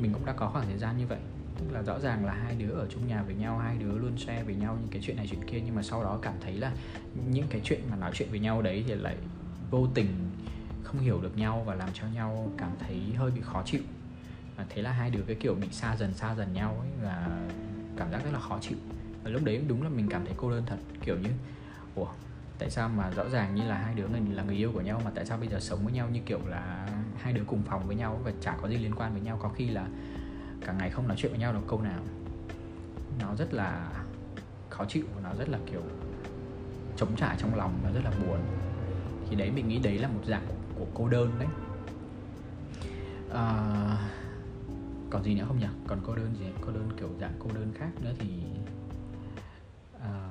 mình 0.00 0.12
cũng 0.12 0.26
đã 0.26 0.32
có 0.32 0.48
khoảng 0.48 0.66
thời 0.66 0.78
gian 0.78 0.98
như 0.98 1.06
vậy 1.06 1.18
tức 1.68 1.74
là 1.74 1.82
rõ 1.82 2.00
ràng 2.00 2.24
là 2.26 2.32
hai 2.32 2.54
đứa 2.54 2.70
ở 2.70 2.86
chung 2.90 3.08
nhà 3.08 3.22
với 3.22 3.34
nhau, 3.34 3.58
hai 3.58 3.76
đứa 3.78 3.98
luôn 3.98 4.18
share 4.18 4.42
với 4.42 4.54
nhau 4.54 4.76
những 4.80 4.90
cái 4.90 5.02
chuyện 5.04 5.16
này 5.16 5.26
chuyện 5.30 5.44
kia, 5.46 5.60
nhưng 5.64 5.74
mà 5.74 5.82
sau 5.82 6.04
đó 6.04 6.18
cảm 6.22 6.34
thấy 6.40 6.56
là 6.56 6.72
những 7.30 7.46
cái 7.50 7.60
chuyện 7.64 7.80
mà 7.90 7.96
nói 7.96 8.10
chuyện 8.14 8.30
với 8.30 8.40
nhau 8.40 8.62
đấy 8.62 8.84
thì 8.86 8.94
lại 8.94 9.16
vô 9.70 9.86
tình 9.94 10.06
không 10.82 11.00
hiểu 11.00 11.20
được 11.22 11.36
nhau 11.36 11.62
và 11.66 11.74
làm 11.74 11.88
cho 11.92 12.06
nhau 12.14 12.52
cảm 12.58 12.70
thấy 12.80 13.00
hơi 13.16 13.30
bị 13.30 13.40
khó 13.44 13.62
chịu. 13.66 13.80
Và 14.56 14.66
thế 14.68 14.82
là 14.82 14.92
hai 14.92 15.10
đứa 15.10 15.22
cái 15.26 15.36
kiểu 15.36 15.54
bị 15.54 15.68
xa 15.70 15.96
dần 15.96 16.14
xa 16.14 16.34
dần 16.34 16.52
nhau 16.52 16.76
ấy 16.80 16.90
và 17.02 17.40
cảm 17.96 18.10
giác 18.10 18.24
rất 18.24 18.30
là 18.32 18.40
khó 18.40 18.58
chịu. 18.60 18.78
Và 19.24 19.30
lúc 19.30 19.44
đấy 19.44 19.62
đúng 19.68 19.82
là 19.82 19.88
mình 19.88 20.08
cảm 20.10 20.24
thấy 20.24 20.34
cô 20.36 20.50
đơn 20.50 20.62
thật, 20.66 20.78
kiểu 21.04 21.16
như, 21.16 21.30
ủa, 21.94 22.08
tại 22.58 22.70
sao 22.70 22.88
mà 22.88 23.10
rõ 23.10 23.28
ràng 23.28 23.54
như 23.54 23.62
là 23.64 23.78
hai 23.78 23.94
đứa 23.94 24.08
này 24.08 24.22
là 24.32 24.42
người 24.42 24.56
yêu 24.56 24.70
của 24.72 24.80
nhau 24.80 25.00
mà 25.04 25.10
tại 25.14 25.26
sao 25.26 25.38
bây 25.38 25.48
giờ 25.48 25.60
sống 25.60 25.84
với 25.84 25.92
nhau 25.92 26.08
như 26.12 26.20
kiểu 26.26 26.40
là 26.46 26.88
hai 27.18 27.32
đứa 27.32 27.44
cùng 27.46 27.62
phòng 27.62 27.86
với 27.86 27.96
nhau 27.96 28.20
và 28.24 28.32
chả 28.40 28.56
có 28.62 28.68
gì 28.68 28.76
liên 28.76 28.94
quan 28.94 29.12
với 29.12 29.20
nhau, 29.20 29.38
có 29.42 29.48
khi 29.48 29.68
là 29.68 29.86
cả 30.66 30.72
ngày 30.72 30.90
không 30.90 31.08
nói 31.08 31.16
chuyện 31.20 31.32
với 31.32 31.40
nhau 31.40 31.52
được 31.52 31.60
câu 31.68 31.82
nào. 31.82 32.00
Nó 33.20 33.34
rất 33.38 33.54
là 33.54 33.92
khó 34.70 34.84
chịu 34.84 35.04
và 35.14 35.20
nó 35.22 35.34
rất 35.38 35.48
là 35.48 35.58
kiểu 35.70 35.82
chống 36.96 37.16
trả 37.16 37.34
trong 37.38 37.54
lòng 37.54 37.78
nó 37.84 37.90
rất 37.92 38.00
là 38.04 38.10
buồn. 38.10 38.38
Thì 39.30 39.36
đấy 39.36 39.50
mình 39.50 39.68
nghĩ 39.68 39.78
đấy 39.78 39.98
là 39.98 40.08
một 40.08 40.20
dạng 40.26 40.42
của, 40.48 40.54
của 40.78 40.86
cô 40.94 41.08
đơn 41.08 41.32
đấy. 41.38 41.48
À, 43.30 44.10
còn 45.10 45.24
gì 45.24 45.34
nữa 45.34 45.44
không 45.48 45.58
nhỉ? 45.58 45.66
Còn 45.86 45.98
cô 46.06 46.14
đơn 46.14 46.34
gì? 46.38 46.46
Cô 46.60 46.72
đơn 46.72 46.88
kiểu 46.98 47.08
dạng 47.20 47.32
cô 47.38 47.50
đơn 47.54 47.72
khác 47.78 47.90
nữa 48.02 48.12
thì 48.18 48.28
à, 50.00 50.28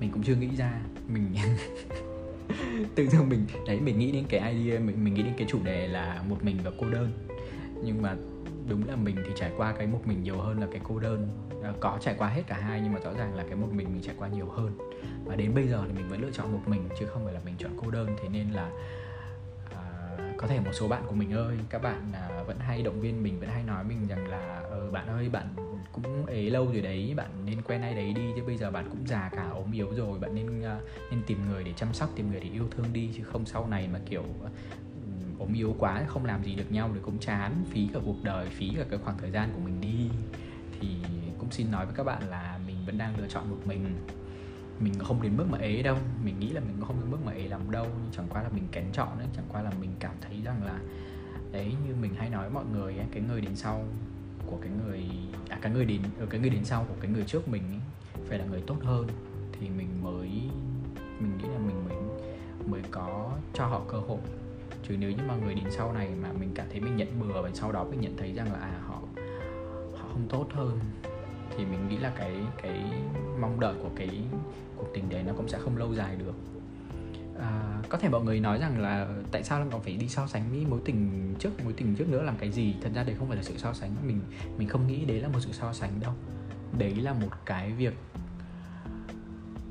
mình 0.00 0.10
cũng 0.12 0.22
chưa 0.22 0.34
nghĩ 0.34 0.56
ra. 0.56 0.80
Mình 1.08 1.34
tự 2.94 3.08
dưng 3.08 3.28
mình 3.28 3.46
đấy 3.66 3.80
mình 3.80 3.98
nghĩ 3.98 4.12
đến 4.12 4.24
cái 4.28 4.52
idea 4.52 4.80
mình 4.80 5.04
mình 5.04 5.14
nghĩ 5.14 5.22
đến 5.22 5.34
cái 5.36 5.46
chủ 5.50 5.58
đề 5.64 5.88
là 5.88 6.22
một 6.28 6.44
mình 6.44 6.56
và 6.64 6.70
cô 6.80 6.88
đơn. 6.88 7.12
Nhưng 7.84 8.02
mà 8.02 8.16
đúng 8.68 8.88
là 8.88 8.96
mình 8.96 9.16
thì 9.26 9.32
trải 9.36 9.52
qua 9.56 9.72
cái 9.72 9.86
một 9.86 10.00
mình 10.04 10.22
nhiều 10.22 10.38
hơn 10.38 10.60
là 10.60 10.66
cái 10.70 10.80
cô 10.84 10.98
đơn. 10.98 11.28
À, 11.62 11.72
có 11.80 11.98
trải 12.00 12.14
qua 12.18 12.28
hết 12.28 12.42
cả 12.46 12.58
hai 12.60 12.80
nhưng 12.80 12.92
mà 12.92 13.00
rõ 13.00 13.12
ràng 13.18 13.34
là 13.34 13.44
cái 13.44 13.56
một 13.56 13.68
mình 13.72 13.88
mình 13.92 14.02
trải 14.02 14.14
qua 14.18 14.28
nhiều 14.28 14.48
hơn. 14.48 14.78
Và 15.24 15.36
đến 15.36 15.54
bây 15.54 15.68
giờ 15.68 15.84
thì 15.86 15.92
mình 15.92 16.08
vẫn 16.08 16.20
lựa 16.20 16.30
chọn 16.30 16.52
một 16.52 16.62
mình 16.66 16.88
chứ 16.98 17.06
không 17.06 17.24
phải 17.24 17.34
là 17.34 17.40
mình 17.44 17.54
chọn 17.58 17.72
cô 17.82 17.90
đơn. 17.90 18.16
Thế 18.22 18.28
nên 18.28 18.50
là 18.50 18.70
à, 19.74 20.16
có 20.36 20.46
thể 20.46 20.60
một 20.60 20.72
số 20.72 20.88
bạn 20.88 21.02
của 21.06 21.14
mình 21.14 21.32
ơi 21.32 21.56
các 21.70 21.82
bạn 21.82 22.12
à, 22.12 22.42
vẫn 22.46 22.58
hay 22.58 22.82
động 22.82 23.00
viên 23.00 23.22
mình 23.22 23.40
vẫn 23.40 23.48
hay 23.48 23.62
nói 23.62 23.84
mình 23.84 24.06
rằng 24.08 24.28
là 24.28 24.62
ờ 24.70 24.90
bạn 24.90 25.08
ơi 25.08 25.28
bạn 25.28 25.46
cũng 25.92 26.26
ấy 26.26 26.50
lâu 26.50 26.66
rồi 26.66 26.80
đấy 26.80 27.14
bạn 27.16 27.30
nên 27.46 27.62
quen 27.62 27.82
ai 27.82 27.94
đấy 27.94 28.12
đi 28.12 28.22
chứ 28.36 28.42
bây 28.46 28.56
giờ 28.56 28.70
bạn 28.70 28.88
cũng 28.90 29.06
già 29.06 29.30
cả 29.32 29.48
ốm 29.50 29.72
yếu 29.72 29.88
rồi 29.96 30.18
bạn 30.18 30.34
nên 30.34 30.62
à, 30.62 30.80
nên 31.10 31.22
tìm 31.26 31.38
người 31.50 31.64
để 31.64 31.72
chăm 31.76 31.94
sóc 31.94 32.10
tìm 32.16 32.30
người 32.30 32.40
để 32.40 32.48
yêu 32.48 32.64
thương 32.70 32.86
đi 32.92 33.10
chứ 33.16 33.22
không 33.24 33.46
sau 33.46 33.66
này 33.66 33.88
mà 33.92 34.00
kiểu 34.06 34.24
ốm 35.38 35.52
yếu 35.54 35.74
quá 35.78 36.04
không 36.06 36.24
làm 36.24 36.44
gì 36.44 36.54
được 36.54 36.72
nhau 36.72 36.90
thì 36.94 37.00
cũng 37.02 37.18
chán 37.18 37.64
phí 37.70 37.88
cả 37.94 38.00
cuộc 38.04 38.22
đời 38.22 38.48
phí 38.48 38.70
cả 38.76 38.84
cái 38.90 38.98
khoảng 39.04 39.18
thời 39.18 39.30
gian 39.30 39.50
của 39.54 39.60
mình 39.60 39.80
đi. 39.80 40.10
Thì 40.80 40.88
cũng 41.38 41.50
xin 41.50 41.70
nói 41.70 41.86
với 41.86 41.94
các 41.94 42.04
bạn 42.04 42.22
là 42.28 42.60
mình 42.66 42.76
vẫn 42.86 42.98
đang 42.98 43.18
lựa 43.18 43.28
chọn 43.28 43.50
một 43.50 43.58
mình. 43.64 43.84
Mình 44.80 44.92
không 44.98 45.22
đến 45.22 45.36
mức 45.36 45.46
mà 45.50 45.58
ế 45.58 45.82
đâu 45.82 45.96
mình 46.24 46.38
nghĩ 46.38 46.50
là 46.50 46.60
mình 46.60 46.76
không 46.80 47.00
đến 47.00 47.10
mức 47.10 47.18
mà 47.24 47.32
ế 47.32 47.48
lắm 47.48 47.70
đâu 47.70 47.86
nhưng 48.02 48.12
chẳng 48.12 48.26
qua 48.30 48.42
là 48.42 48.48
mình 48.48 48.68
kén 48.72 48.84
chọn 48.92 49.08
đấy 49.18 49.28
chẳng 49.36 49.44
qua 49.48 49.62
là 49.62 49.70
mình 49.80 49.90
cảm 50.00 50.14
thấy 50.20 50.42
rằng 50.44 50.64
là 50.64 50.80
đấy 51.52 51.74
như 51.86 51.94
mình 52.00 52.14
hay 52.14 52.30
nói 52.30 52.42
với 52.42 52.50
mọi 52.50 52.64
người 52.72 52.96
ấy, 52.96 53.06
cái 53.12 53.22
người 53.28 53.40
đến 53.40 53.56
sau 53.56 53.84
của 54.46 54.56
cái 54.60 54.70
người 54.84 55.04
à 55.48 55.58
cái 55.62 55.72
người 55.72 55.84
đến 55.84 56.00
ờ, 56.20 56.26
cái 56.30 56.40
người 56.40 56.50
đến 56.50 56.64
sau 56.64 56.84
của 56.88 56.94
cái 57.00 57.10
người 57.10 57.24
trước 57.26 57.48
mình 57.48 57.62
ấy, 57.62 57.80
phải 58.28 58.38
là 58.38 58.44
người 58.44 58.62
tốt 58.66 58.76
hơn. 58.82 59.06
Thì 59.52 59.68
mình 59.68 59.88
mới 60.02 60.28
mình 61.20 61.38
nghĩ 61.38 61.48
là 61.48 61.58
mình 61.58 61.84
mới 61.88 61.96
mới 62.66 62.82
có 62.90 63.32
cho 63.54 63.66
họ 63.66 63.82
cơ 63.88 63.98
hội 63.98 64.18
chứ 64.88 64.96
nếu 64.98 65.10
như 65.10 65.22
mà 65.28 65.34
người 65.36 65.54
đến 65.54 65.64
sau 65.70 65.92
này 65.92 66.08
mà 66.22 66.32
mình 66.32 66.50
cảm 66.54 66.66
thấy 66.70 66.80
mình 66.80 66.96
nhận 66.96 67.20
bừa 67.20 67.42
và 67.42 67.50
sau 67.54 67.72
đó 67.72 67.84
mình 67.90 68.00
nhận 68.00 68.16
thấy 68.16 68.32
rằng 68.32 68.52
là 68.52 68.58
à 68.58 68.80
họ 68.86 69.00
họ 69.96 70.08
không 70.12 70.26
tốt 70.28 70.46
hơn 70.52 70.80
thì 71.56 71.64
mình 71.64 71.88
nghĩ 71.88 71.96
là 71.96 72.12
cái 72.16 72.34
cái 72.62 72.84
mong 73.40 73.60
đợi 73.60 73.74
của 73.82 73.90
cái 73.96 74.10
cuộc 74.76 74.86
tình 74.94 75.08
đấy 75.08 75.22
nó 75.26 75.32
cũng 75.36 75.48
sẽ 75.48 75.58
không 75.58 75.76
lâu 75.76 75.94
dài 75.94 76.16
được. 76.16 76.34
À, 77.40 77.82
có 77.88 77.98
thể 77.98 78.08
mọi 78.08 78.22
người 78.22 78.40
nói 78.40 78.58
rằng 78.58 78.80
là 78.80 79.08
tại 79.30 79.44
sao 79.44 79.66
còn 79.70 79.82
phải 79.82 79.96
đi 79.96 80.08
so 80.08 80.26
sánh 80.26 80.50
với 80.50 80.66
mối 80.70 80.80
tình 80.84 81.34
trước 81.38 81.50
mối 81.64 81.72
tình 81.72 81.94
trước 81.94 82.08
nữa 82.08 82.22
làm 82.22 82.36
cái 82.36 82.50
gì? 82.52 82.74
Thật 82.82 82.90
ra 82.94 83.02
đấy 83.02 83.16
không 83.18 83.28
phải 83.28 83.36
là 83.36 83.42
sự 83.42 83.54
so 83.56 83.72
sánh 83.72 83.94
mình 84.06 84.20
mình 84.58 84.68
không 84.68 84.86
nghĩ 84.86 85.04
đấy 85.04 85.20
là 85.20 85.28
một 85.28 85.40
sự 85.40 85.52
so 85.52 85.72
sánh 85.72 86.00
đâu. 86.00 86.12
Đấy 86.78 86.94
là 86.94 87.12
một 87.12 87.30
cái 87.44 87.72
việc 87.72 87.94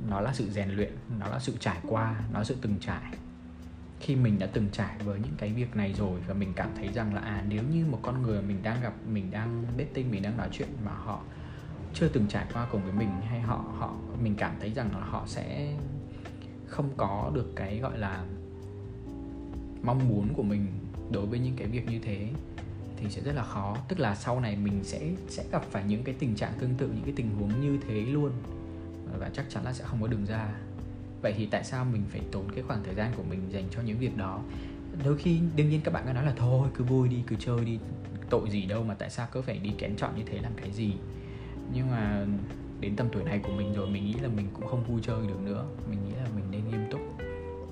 nó 0.10 0.21
là 0.21 0.34
sự 0.34 0.49
rèn 0.49 0.69
luyện 0.69 0.93
nó 1.19 1.28
là 1.28 1.39
sự 1.39 1.54
trải 1.60 1.78
qua 1.88 2.15
nó 2.34 2.39
là 2.39 2.45
sự 2.45 2.56
từng 2.62 2.75
trải 2.80 3.13
khi 4.05 4.15
mình 4.15 4.39
đã 4.39 4.47
từng 4.53 4.67
trải 4.71 4.95
với 5.05 5.19
những 5.19 5.33
cái 5.37 5.53
việc 5.53 5.75
này 5.75 5.93
rồi 5.93 6.19
và 6.27 6.33
mình 6.33 6.53
cảm 6.55 6.69
thấy 6.75 6.89
rằng 6.93 7.13
là 7.13 7.21
à 7.21 7.43
nếu 7.49 7.63
như 7.63 7.85
một 7.85 7.99
con 8.01 8.21
người 8.21 8.41
mình 8.41 8.57
đang 8.63 8.81
gặp, 8.81 8.93
mình 9.07 9.31
đang 9.31 9.63
dating 9.77 10.11
mình 10.11 10.23
đang 10.23 10.37
nói 10.37 10.49
chuyện 10.51 10.69
mà 10.85 10.91
họ 10.91 11.21
chưa 11.93 12.07
từng 12.07 12.27
trải 12.27 12.45
qua 12.53 12.67
cùng 12.71 12.83
với 12.83 12.93
mình 12.93 13.09
hay 13.29 13.41
họ 13.41 13.55
họ, 13.55 13.93
mình 14.23 14.35
cảm 14.37 14.55
thấy 14.59 14.71
rằng 14.71 14.89
là 14.91 15.05
họ 15.05 15.23
sẽ 15.27 15.73
không 16.67 16.89
có 16.97 17.31
được 17.33 17.53
cái, 17.55 17.79
gọi 17.79 17.97
là, 17.97 18.25
mong 19.83 20.09
muốn 20.09 20.33
của 20.33 20.43
mình 20.43 20.67
đối 21.11 21.25
với 21.25 21.39
những 21.39 21.55
cái 21.55 21.67
việc 21.67 21.85
như 21.89 21.99
thế 21.99 22.29
thì 22.97 23.09
sẽ 23.09 23.21
rất 23.21 23.33
là 23.35 23.43
khó. 23.43 23.77
Tức 23.87 23.99
là 23.99 24.15
sau 24.15 24.39
này 24.39 24.55
mình 24.55 24.83
sẽ 24.83 25.11
sẽ 25.27 25.43
gặp 25.51 25.63
phải 25.71 25.83
những 25.87 26.03
cái 26.03 26.15
tình 26.19 26.35
trạng 26.35 26.53
tương 26.59 26.75
tự, 26.75 26.87
những 26.87 27.03
cái 27.05 27.13
tình 27.15 27.29
huống 27.39 27.61
như 27.61 27.77
thế 27.87 28.01
luôn. 28.01 28.31
Và 29.19 29.29
chắc 29.33 29.45
chắn 29.49 29.63
là 29.63 29.73
sẽ 29.73 29.83
không 29.83 30.01
có 30.01 30.07
đường 30.07 30.25
ra 30.25 30.53
vậy 31.25 31.33
thì 31.38 31.45
tại 31.45 31.63
sao 31.63 31.85
mình 31.85 32.03
phải 32.09 32.21
tốn 32.31 32.43
cái 32.55 32.63
khoảng 32.67 32.83
thời 32.83 32.95
gian 32.95 33.11
của 33.17 33.23
mình 33.29 33.39
dành 33.49 33.63
cho 33.71 33.81
những 33.81 33.97
việc 33.97 34.17
đó? 34.17 34.41
Đôi 35.05 35.17
khi, 35.17 35.39
đương 35.55 35.69
nhiên 35.69 35.81
các 35.83 35.93
bạn 35.93 36.03
có 36.05 36.13
nói 36.13 36.25
là, 36.25 36.33
thôi, 36.38 36.67
cứ 36.75 36.83
vui 36.83 37.09
đi, 37.09 37.23
cứ 37.27 37.35
chơi 37.39 37.65
đi, 37.65 37.79
tội 38.29 38.49
gì 38.49 38.65
đâu 38.65 38.83
mà 38.83 38.93
tại 38.93 39.09
sao 39.09 39.27
cứ 39.31 39.41
phải 39.41 39.57
đi 39.57 39.69
kén 39.77 39.95
chọn 39.97 40.15
như 40.15 40.23
thế, 40.25 40.39
làm 40.41 40.51
cái 40.55 40.71
gì? 40.71 40.93
Nhưng 41.73 41.91
mà 41.91 42.25
đến 42.79 42.95
tầm 42.95 43.07
tuổi 43.11 43.23
này 43.23 43.39
của 43.43 43.51
mình 43.51 43.73
rồi, 43.73 43.88
mình 43.88 44.05
nghĩ 44.05 44.13
là 44.13 44.27
mình 44.27 44.47
cũng 44.53 44.67
không 44.67 44.83
vui 44.83 44.99
chơi 45.03 45.27
được 45.27 45.41
nữa. 45.43 45.65
Mình 45.89 45.99
nghĩ 46.05 46.15
là 46.15 46.29
mình 46.35 46.45
nên 46.51 46.67
nghiêm 46.69 46.91
túc. 46.91 47.01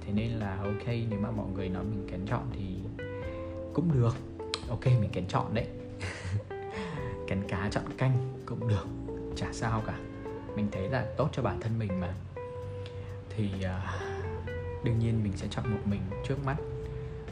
Thế 0.06 0.14
nên 0.14 0.32
là 0.32 0.58
ok, 0.58 0.88
nếu 0.88 1.20
mà 1.20 1.32
mọi 1.32 1.48
người 1.56 1.70
nói 1.70 1.84
mình 1.84 2.08
kén 2.12 2.20
chọn 2.26 2.44
thì 2.54 2.66
cũng 3.74 3.90
được. 3.94 4.16
Ok, 4.70 4.86
mình 4.86 5.10
kén 5.12 5.28
chọn 5.28 5.54
đấy. 5.54 5.68
Kén 7.28 7.44
cá 7.48 7.70
chọn 7.72 7.84
canh 7.98 8.44
cũng 8.46 8.68
được. 8.68 8.88
Chả 9.36 9.48
sao 9.52 9.84
cả. 9.88 10.00
Mình 10.56 10.68
thấy 10.72 10.90
là 10.90 11.06
tốt 11.18 11.30
cho 11.32 11.42
bản 11.42 11.60
thân 11.62 11.80
mình 11.80 12.00
mà 12.00 12.14
thì 13.38 13.50
uh, 13.58 14.84
đương 14.84 15.00
nhiên 15.00 15.24
mình 15.24 15.34
sẽ 15.36 15.48
chọn 15.50 15.72
một 15.72 15.80
mình 15.86 16.02
trước 16.28 16.46
mắt. 16.46 16.56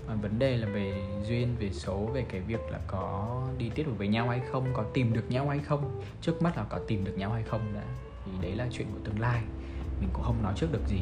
Mà 0.08 0.16
vấn 0.16 0.40
đề 0.40 0.58
là 0.58 0.68
về 0.68 1.04
duyên 1.28 1.56
về 1.60 1.72
số 1.72 1.98
về 2.14 2.26
cái 2.30 2.42
việc 2.42 2.60
là 2.72 2.80
có 2.88 3.42
đi 3.58 3.70
tiếp 3.76 3.84
được 3.84 3.98
với 3.98 4.08
nhau 4.08 4.30
hay 4.30 4.42
không 4.52 4.66
có 4.74 4.84
tìm 4.84 5.14
được 5.14 5.32
nhau 5.32 5.50
hay 5.50 5.60
không. 5.60 6.02
Trước 6.22 6.42
mắt 6.42 6.58
là 6.58 6.64
có 6.64 6.80
tìm 6.88 7.04
được 7.04 7.18
nhau 7.18 7.32
hay 7.32 7.44
không 7.44 7.74
đã. 7.74 7.84
Thì 8.26 8.32
đấy 8.42 8.56
là 8.56 8.68
chuyện 8.72 8.88
của 8.92 9.00
tương 9.04 9.20
lai. 9.20 9.42
Mình 10.00 10.10
cũng 10.14 10.24
không 10.24 10.44
nói 10.44 10.54
trước 10.56 10.72
được 10.72 10.88
gì. 10.88 11.02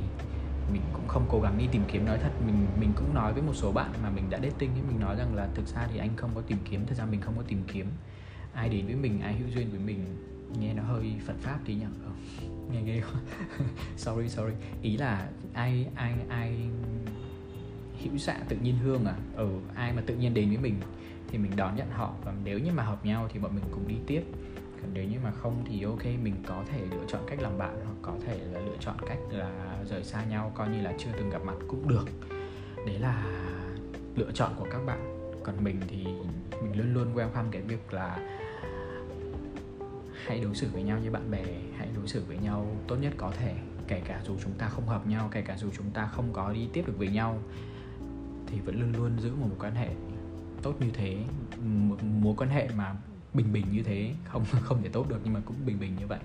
Mình 0.74 0.82
cũng 0.94 1.08
không 1.08 1.26
cố 1.30 1.42
gắng 1.42 1.58
đi 1.58 1.68
tìm 1.72 1.84
kiếm. 1.92 2.06
Nói 2.06 2.18
thật 2.22 2.32
mình 2.46 2.68
mình 2.80 2.92
cũng 2.96 3.14
nói 3.14 3.34
với 3.34 3.42
một 3.42 3.54
số 3.56 3.72
bạn 3.72 3.92
mà 4.04 4.10
mình 4.10 4.30
đã 4.30 4.40
dating 4.44 4.72
ấy 4.72 4.82
mình 4.90 5.00
nói 5.00 5.16
rằng 5.16 5.36
là 5.36 5.50
thực 5.56 5.68
ra 5.68 5.88
thì 5.92 6.00
anh 6.00 6.10
không 6.16 6.32
có 6.36 6.42
tìm 6.42 6.58
kiếm 6.70 6.86
thật 6.88 6.96
ra 6.98 7.06
mình 7.06 7.22
không 7.22 7.38
có 7.38 7.44
tìm 7.48 7.64
kiếm. 7.74 7.88
Ai 8.54 8.70
đến 8.70 8.86
với 8.86 8.96
mình 8.96 9.22
ai 9.22 9.34
hữu 9.34 9.48
duyên 9.50 9.70
với 9.72 9.80
mình 9.80 10.06
nghe 10.60 10.74
nó 10.74 10.84
hơi 10.84 11.14
phật 11.26 11.36
pháp 11.40 11.60
tí 11.66 11.76
nhỉ? 11.76 11.86
Ừ, 12.06 12.12
nghe 12.72 12.82
ghê 12.82 13.02
quá. 13.02 13.22
Sorry 13.98 14.30
sorry. 14.30 14.54
Ý 14.82 14.98
là 14.98 15.30
ai 15.54 15.88
ai 15.96 16.14
ai 16.30 16.58
hữu 18.04 18.18
xạ 18.18 18.40
tự 18.50 18.58
nhiên 18.64 18.78
hương 18.78 19.06
à? 19.06 19.16
Ừ 19.36 19.50
ai 19.76 19.94
mà 19.94 20.02
tự 20.06 20.16
nhiên 20.16 20.34
đến 20.34 20.50
với 20.50 20.58
mình 20.58 20.76
thì 21.28 21.38
mình 21.38 21.52
đón 21.56 21.76
nhận 21.76 21.90
họ. 21.92 22.14
Và 22.24 22.34
nếu 22.44 22.60
như 22.60 22.72
mà 22.72 22.84
hợp 22.84 23.06
nhau 23.06 23.30
thì 23.34 23.40
bọn 23.40 23.56
mình 23.56 23.64
cùng 23.72 23.88
đi 23.88 23.96
tiếp. 24.08 24.24
Còn 24.82 24.90
nếu 24.94 25.04
như 25.04 25.18
mà 25.24 25.32
không 25.32 25.64
thì 25.70 25.84
ok 25.84 26.06
mình 26.06 26.36
có 26.48 26.64
thể 26.72 26.82
lựa 26.92 27.06
chọn 27.08 27.22
cách 27.28 27.42
làm 27.42 27.58
bạn 27.58 27.76
hoặc 27.86 27.96
có 28.02 28.14
thể 28.26 28.40
là 28.52 28.60
lựa 28.60 28.78
chọn 28.80 28.96
cách 29.08 29.20
là 29.30 29.78
rời 29.90 30.04
xa 30.04 30.26
nhau 30.26 30.52
coi 30.56 30.70
như 30.70 30.82
là 30.82 30.94
chưa 30.98 31.10
từng 31.18 31.30
gặp 31.30 31.42
mặt 31.46 31.56
cũng 31.68 31.88
được. 31.88 32.06
Đấy 32.86 33.00
là 33.00 33.26
lựa 34.16 34.32
chọn 34.32 34.52
của 34.58 34.68
các 34.72 34.80
bạn. 34.86 35.16
Còn 35.44 35.64
mình 35.64 35.80
thì 35.88 36.04
mình 36.62 36.78
luôn 36.78 36.94
luôn 36.94 37.16
welcome 37.16 37.52
cái 37.52 37.62
việc 37.62 37.94
là 37.94 38.39
hãy 40.26 40.40
đối 40.40 40.56
xử 40.56 40.68
với 40.74 40.84
nhau 40.84 41.00
như 41.00 41.12
bạn 41.12 41.32
bè, 41.32 41.46
hãy 41.78 41.88
đối 41.96 42.08
xử 42.08 42.24
với 42.28 42.38
nhau 42.38 42.76
tốt 42.88 42.96
nhất 42.96 43.14
có 43.18 43.32
thể, 43.40 43.56
kể 43.88 44.02
cả 44.06 44.22
dù 44.26 44.36
chúng 44.44 44.54
ta 44.54 44.70
không 44.70 44.88
hợp 44.88 45.08
nhau, 45.08 45.30
kể 45.32 45.42
cả 45.42 45.58
dù 45.58 45.70
chúng 45.78 45.92
ta 45.92 46.08
không 46.08 46.34
có 46.34 46.54
đi 46.54 46.68
tiếp 46.74 46.84
được 46.88 46.98
với 46.98 47.08
nhau, 47.08 47.38
thì 48.48 48.60
vẫn 48.60 48.80
luôn 48.82 48.94
luôn 48.98 49.20
giữ 49.20 49.30
một 49.30 49.48
mối 49.50 49.58
quan 49.60 49.76
hệ 49.76 49.90
tốt 50.62 50.74
như 50.80 50.90
thế, 50.94 51.18
một 51.64 52.04
mối 52.04 52.34
quan 52.38 52.50
hệ 52.50 52.70
mà 52.78 52.96
bình 53.34 53.54
bình 53.54 53.66
như 53.72 53.84
thế, 53.84 54.14
không 54.26 54.46
không 54.62 54.84
thể 54.84 54.90
tốt 54.90 55.10
được 55.10 55.20
nhưng 55.24 55.34
mà 55.34 55.40
cũng 55.46 55.56
bình 55.66 55.80
bình 55.80 55.96
như 56.00 56.08
vậy. 56.08 56.20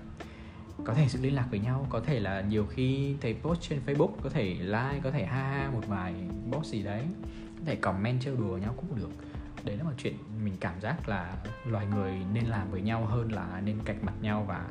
Có 0.85 0.93
thể 0.93 1.05
sự 1.09 1.19
liên 1.21 1.35
lạc 1.35 1.47
với 1.51 1.59
nhau, 1.59 1.87
có 1.89 1.99
thể 1.99 2.19
là 2.19 2.41
nhiều 2.41 2.65
khi 2.65 3.15
thấy 3.21 3.35
post 3.41 3.61
trên 3.61 3.79
facebook, 3.85 4.11
có 4.23 4.29
thể 4.29 4.43
like, 4.43 4.99
có 5.03 5.11
thể 5.11 5.25
ha 5.25 5.43
ha 5.43 5.69
một 5.73 5.87
vài 5.87 6.13
post 6.51 6.71
gì 6.71 6.83
đấy, 6.83 7.03
có 7.57 7.61
thể 7.65 7.75
comment 7.75 8.21
trêu 8.21 8.35
đùa 8.35 8.57
nhau 8.57 8.73
cũng 8.77 8.95
được 8.95 9.09
đấy 9.65 9.77
là 9.77 9.83
một 9.83 9.93
chuyện 9.97 10.13
mình 10.43 10.53
cảm 10.59 10.81
giác 10.81 11.09
là 11.09 11.37
loài 11.65 11.85
người 11.85 12.13
nên 12.33 12.45
làm 12.45 12.71
với 12.71 12.81
nhau 12.81 13.05
hơn 13.05 13.31
là 13.31 13.61
nên 13.65 13.79
cạch 13.85 14.03
mặt 14.03 14.13
nhau 14.21 14.45
và 14.47 14.65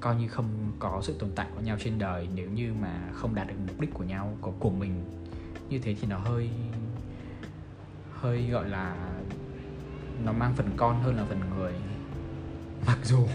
coi 0.00 0.16
như 0.16 0.28
không 0.28 0.72
có 0.78 1.00
sự 1.02 1.14
tồn 1.18 1.30
tại 1.34 1.46
của 1.54 1.60
nhau 1.60 1.76
trên 1.80 1.98
đời. 1.98 2.28
Nếu 2.34 2.50
như 2.50 2.74
mà 2.80 3.10
không 3.12 3.34
đạt 3.34 3.48
được 3.48 3.54
mục 3.66 3.80
đích 3.80 3.94
của 3.94 4.04
nhau, 4.04 4.36
của 4.40 4.50
của 4.50 4.70
mình, 4.70 5.04
như 5.68 5.78
thế 5.78 5.94
thì 6.00 6.08
nó 6.08 6.18
hơi 6.18 6.50
hơi 8.12 8.48
gọi 8.50 8.68
là 8.68 8.96
nó 10.24 10.32
mang 10.32 10.54
phần 10.54 10.70
con 10.76 11.02
hơn 11.02 11.16
là 11.16 11.24
phần 11.24 11.40
người. 11.56 11.72
Mặc 12.86 12.98
dù 13.04 13.26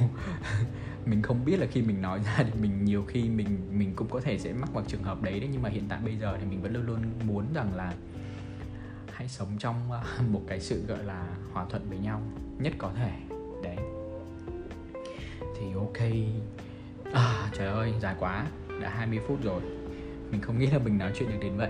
mình 1.06 1.22
không 1.22 1.46
biết 1.46 1.60
là 1.60 1.66
khi 1.72 1.82
mình 1.82 2.02
nói 2.02 2.20
ra 2.20 2.34
thì 2.38 2.62
mình 2.62 2.86
nhiều 2.86 3.06
khi 3.08 3.30
mình 3.30 3.80
mình 3.80 3.94
cũng 3.96 4.10
có 4.10 4.22
thể 4.22 4.40
sẽ 4.40 4.54
mắc 4.54 4.74
vào 4.74 4.84
trường 4.88 5.04
hợp 5.04 5.22
đấy 5.22 5.40
đấy, 5.40 5.50
nhưng 5.52 5.62
mà 5.62 5.70
hiện 5.70 5.86
tại 5.90 6.00
bây 6.06 6.18
giờ 6.18 6.38
thì 6.40 6.46
mình 6.46 6.62
vẫn 6.62 6.74
luôn 6.74 6.86
luôn 6.86 7.00
muốn 7.28 7.46
rằng 7.54 7.76
là 7.76 7.94
hãy 9.14 9.28
sống 9.28 9.48
trong 9.60 9.92
ờ, 9.92 10.04
một 10.32 10.42
cái 10.48 10.60
sự 10.60 10.86
gọi 10.88 11.04
là 11.04 11.28
hòa 11.54 11.66
thuận 11.70 11.90
với 11.90 11.98
nhau 11.98 12.22
nhất 12.60 12.74
có 12.78 12.92
thể. 12.98 13.12
Đấy. 13.64 13.78
Thì 15.60 15.74
ok. 15.76 15.98
À, 17.14 17.50
trời 17.54 17.68
ơi 17.68 17.94
dài 18.02 18.16
quá. 18.20 18.46
Đã 18.82 18.90
20 18.90 19.20
phút 19.28 19.44
rồi. 19.44 19.62
Mình 20.32 20.42
không 20.42 20.60
nghĩ 20.60 20.68
là 20.68 20.80
mình 20.80 20.98
nói 20.98 21.12
chuyện 21.16 21.30
được 21.30 21.38
đến 21.42 21.58
vậy. 21.58 21.70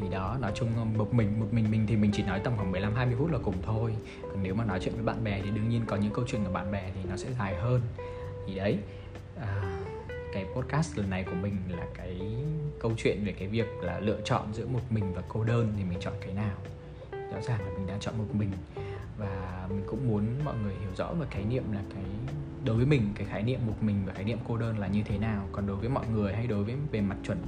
Thì 0.00 0.08
đó 0.08 0.36
nói 0.40 0.52
chung 0.54 0.98
một 0.98 1.14
mình 1.14 1.40
một 1.40 1.46
mình 1.50 1.70
mình 1.70 1.86
thì 1.86 1.96
mình 1.96 2.10
chỉ 2.14 2.22
nói 2.22 2.40
tầm 2.44 2.52
khoảng 2.56 2.72
15 2.72 2.94
20 2.94 3.14
phút 3.18 3.30
là 3.30 3.38
cùng 3.44 3.62
thôi. 3.62 3.94
Còn 4.22 4.42
nếu 4.42 4.54
mà 4.54 4.64
nói 4.64 4.80
chuyện 4.82 4.94
với 4.94 5.04
bạn 5.04 5.24
bè 5.24 5.40
thì 5.44 5.50
đương 5.50 5.68
nhiên 5.68 5.82
có 5.86 5.96
những 5.96 6.12
câu 6.12 6.24
chuyện 6.28 6.44
của 6.44 6.52
bạn 6.52 6.72
bè 6.72 6.90
thì 6.94 7.00
nó 7.10 7.16
sẽ 7.16 7.28
dài 7.38 7.54
hơn. 7.54 7.80
Thì 8.46 8.54
đấy. 8.54 8.78
À, 9.40 9.79
cái 10.32 10.46
podcast 10.54 10.98
lần 10.98 11.10
này 11.10 11.24
của 11.24 11.36
mình 11.42 11.56
là 11.68 11.86
cái 11.94 12.20
câu 12.80 12.92
chuyện 12.96 13.24
về 13.24 13.32
cái 13.32 13.48
việc 13.48 13.68
là 13.82 14.00
lựa 14.00 14.20
chọn 14.24 14.54
giữa 14.54 14.66
một 14.66 14.80
mình 14.90 15.12
và 15.14 15.22
cô 15.28 15.44
đơn 15.44 15.72
thì 15.76 15.84
mình 15.84 15.98
chọn 16.00 16.14
cái 16.20 16.34
nào? 16.34 16.56
Rõ 17.12 17.40
ràng 17.40 17.60
là 17.60 17.72
mình 17.78 17.86
đã 17.86 17.96
chọn 18.00 18.18
một 18.18 18.34
mình. 18.34 18.50
Và 19.18 19.66
mình 19.70 19.82
cũng 19.86 20.08
muốn 20.08 20.24
mọi 20.44 20.54
người 20.64 20.74
hiểu 20.80 20.90
rõ 20.96 21.12
về 21.12 21.26
khái 21.30 21.44
niệm 21.44 21.72
là 21.72 21.82
cái 21.94 22.04
đối 22.64 22.76
với 22.76 22.86
mình 22.86 23.02
cái 23.14 23.26
khái 23.26 23.42
niệm 23.42 23.60
một 23.66 23.76
mình 23.80 24.02
và 24.06 24.12
khái 24.12 24.24
niệm 24.24 24.38
cô 24.48 24.56
đơn 24.56 24.78
là 24.78 24.86
như 24.86 25.02
thế 25.02 25.18
nào. 25.18 25.48
Còn 25.52 25.66
đối 25.66 25.76
với 25.76 25.88
mọi 25.88 26.06
người 26.14 26.32
hay 26.34 26.46
đối 26.46 26.64
với 26.64 26.74
về 26.92 27.00
mặt 27.00 27.16
chuẩn 27.24 27.38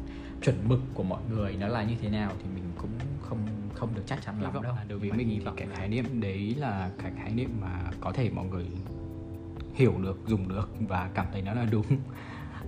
chuẩn 0.42 0.56
mực 0.68 0.80
của 0.94 1.02
mọi 1.02 1.22
người 1.30 1.56
nó 1.60 1.68
là 1.68 1.82
như 1.82 1.94
thế 2.02 2.10
nào 2.10 2.32
thì 2.38 2.44
mình 2.54 2.64
cũng 2.78 2.90
không 3.22 3.38
không 3.74 3.94
được 3.94 4.02
chắc 4.06 4.22
chắn 4.22 4.42
lắm 4.42 4.52
đâu. 4.62 4.74
đối 4.88 4.98
với 4.98 5.12
mình 5.12 5.28
thì 5.28 5.50
cái 5.56 5.68
khái 5.72 5.88
niệm 5.88 6.20
đấy 6.20 6.54
là 6.58 6.90
cái 7.02 7.12
khái 7.16 7.30
niệm 7.30 7.50
mà 7.60 7.90
có 8.00 8.12
thể 8.12 8.30
mọi 8.30 8.46
người 8.46 8.66
hiểu 9.74 9.94
được 10.02 10.18
dùng 10.26 10.48
được 10.48 10.70
và 10.88 11.10
cảm 11.14 11.26
thấy 11.32 11.42
nó 11.42 11.54
là 11.54 11.66
đúng 11.70 11.86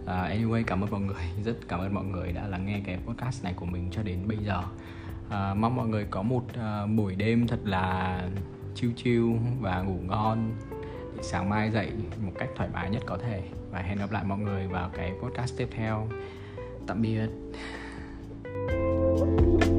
uh, 0.05 0.09
anyway 0.09 0.65
cảm 0.67 0.85
ơn 0.85 0.91
mọi 0.91 1.01
người. 1.01 1.25
Rất 1.45 1.57
cảm 1.69 1.81
ơn 1.81 1.95
mọi 1.95 2.05
người 2.05 2.33
đã 2.33 2.47
lắng 2.47 2.67
nghe 2.67 2.81
cái 2.87 2.99
podcast 3.07 3.45
này 3.45 3.55
của 3.57 3.67
mình 3.67 3.89
cho 3.91 4.03
đến 4.03 4.19
bây 4.29 4.39
giờ. 4.39 4.63
Uh, 5.27 5.57
mong 5.57 5.77
mọi 5.77 5.89
người 5.89 6.07
có 6.11 6.23
một 6.23 6.45
uh, 6.51 6.91
buổi 6.97 7.15
đêm 7.15 7.47
thật 7.47 7.61
là 7.65 8.21
chiêu 8.75 8.91
chiêu 8.97 9.39
và 9.61 9.83
ngủ 9.83 9.99
ngon 10.09 10.53
để 11.17 11.23
sáng 11.23 11.49
mai 11.49 11.71
dậy 11.71 11.93
một 12.21 12.33
cách 12.39 12.49
thoải 12.57 12.69
mái 12.73 12.91
nhất 12.91 13.03
có 13.07 13.19
thể. 13.19 13.43
Và 13.71 13.79
hẹn 13.79 13.99
gặp 13.99 14.13
lại 14.13 14.25
mọi 14.25 14.39
người 14.39 14.67
vào 14.67 14.91
cái 14.95 15.13
podcast 15.23 15.57
tiếp 15.57 15.69
theo. 15.77 16.09
Tạm 16.87 17.03
biệt. 17.03 17.29
thank 18.45 19.65
you 19.65 19.74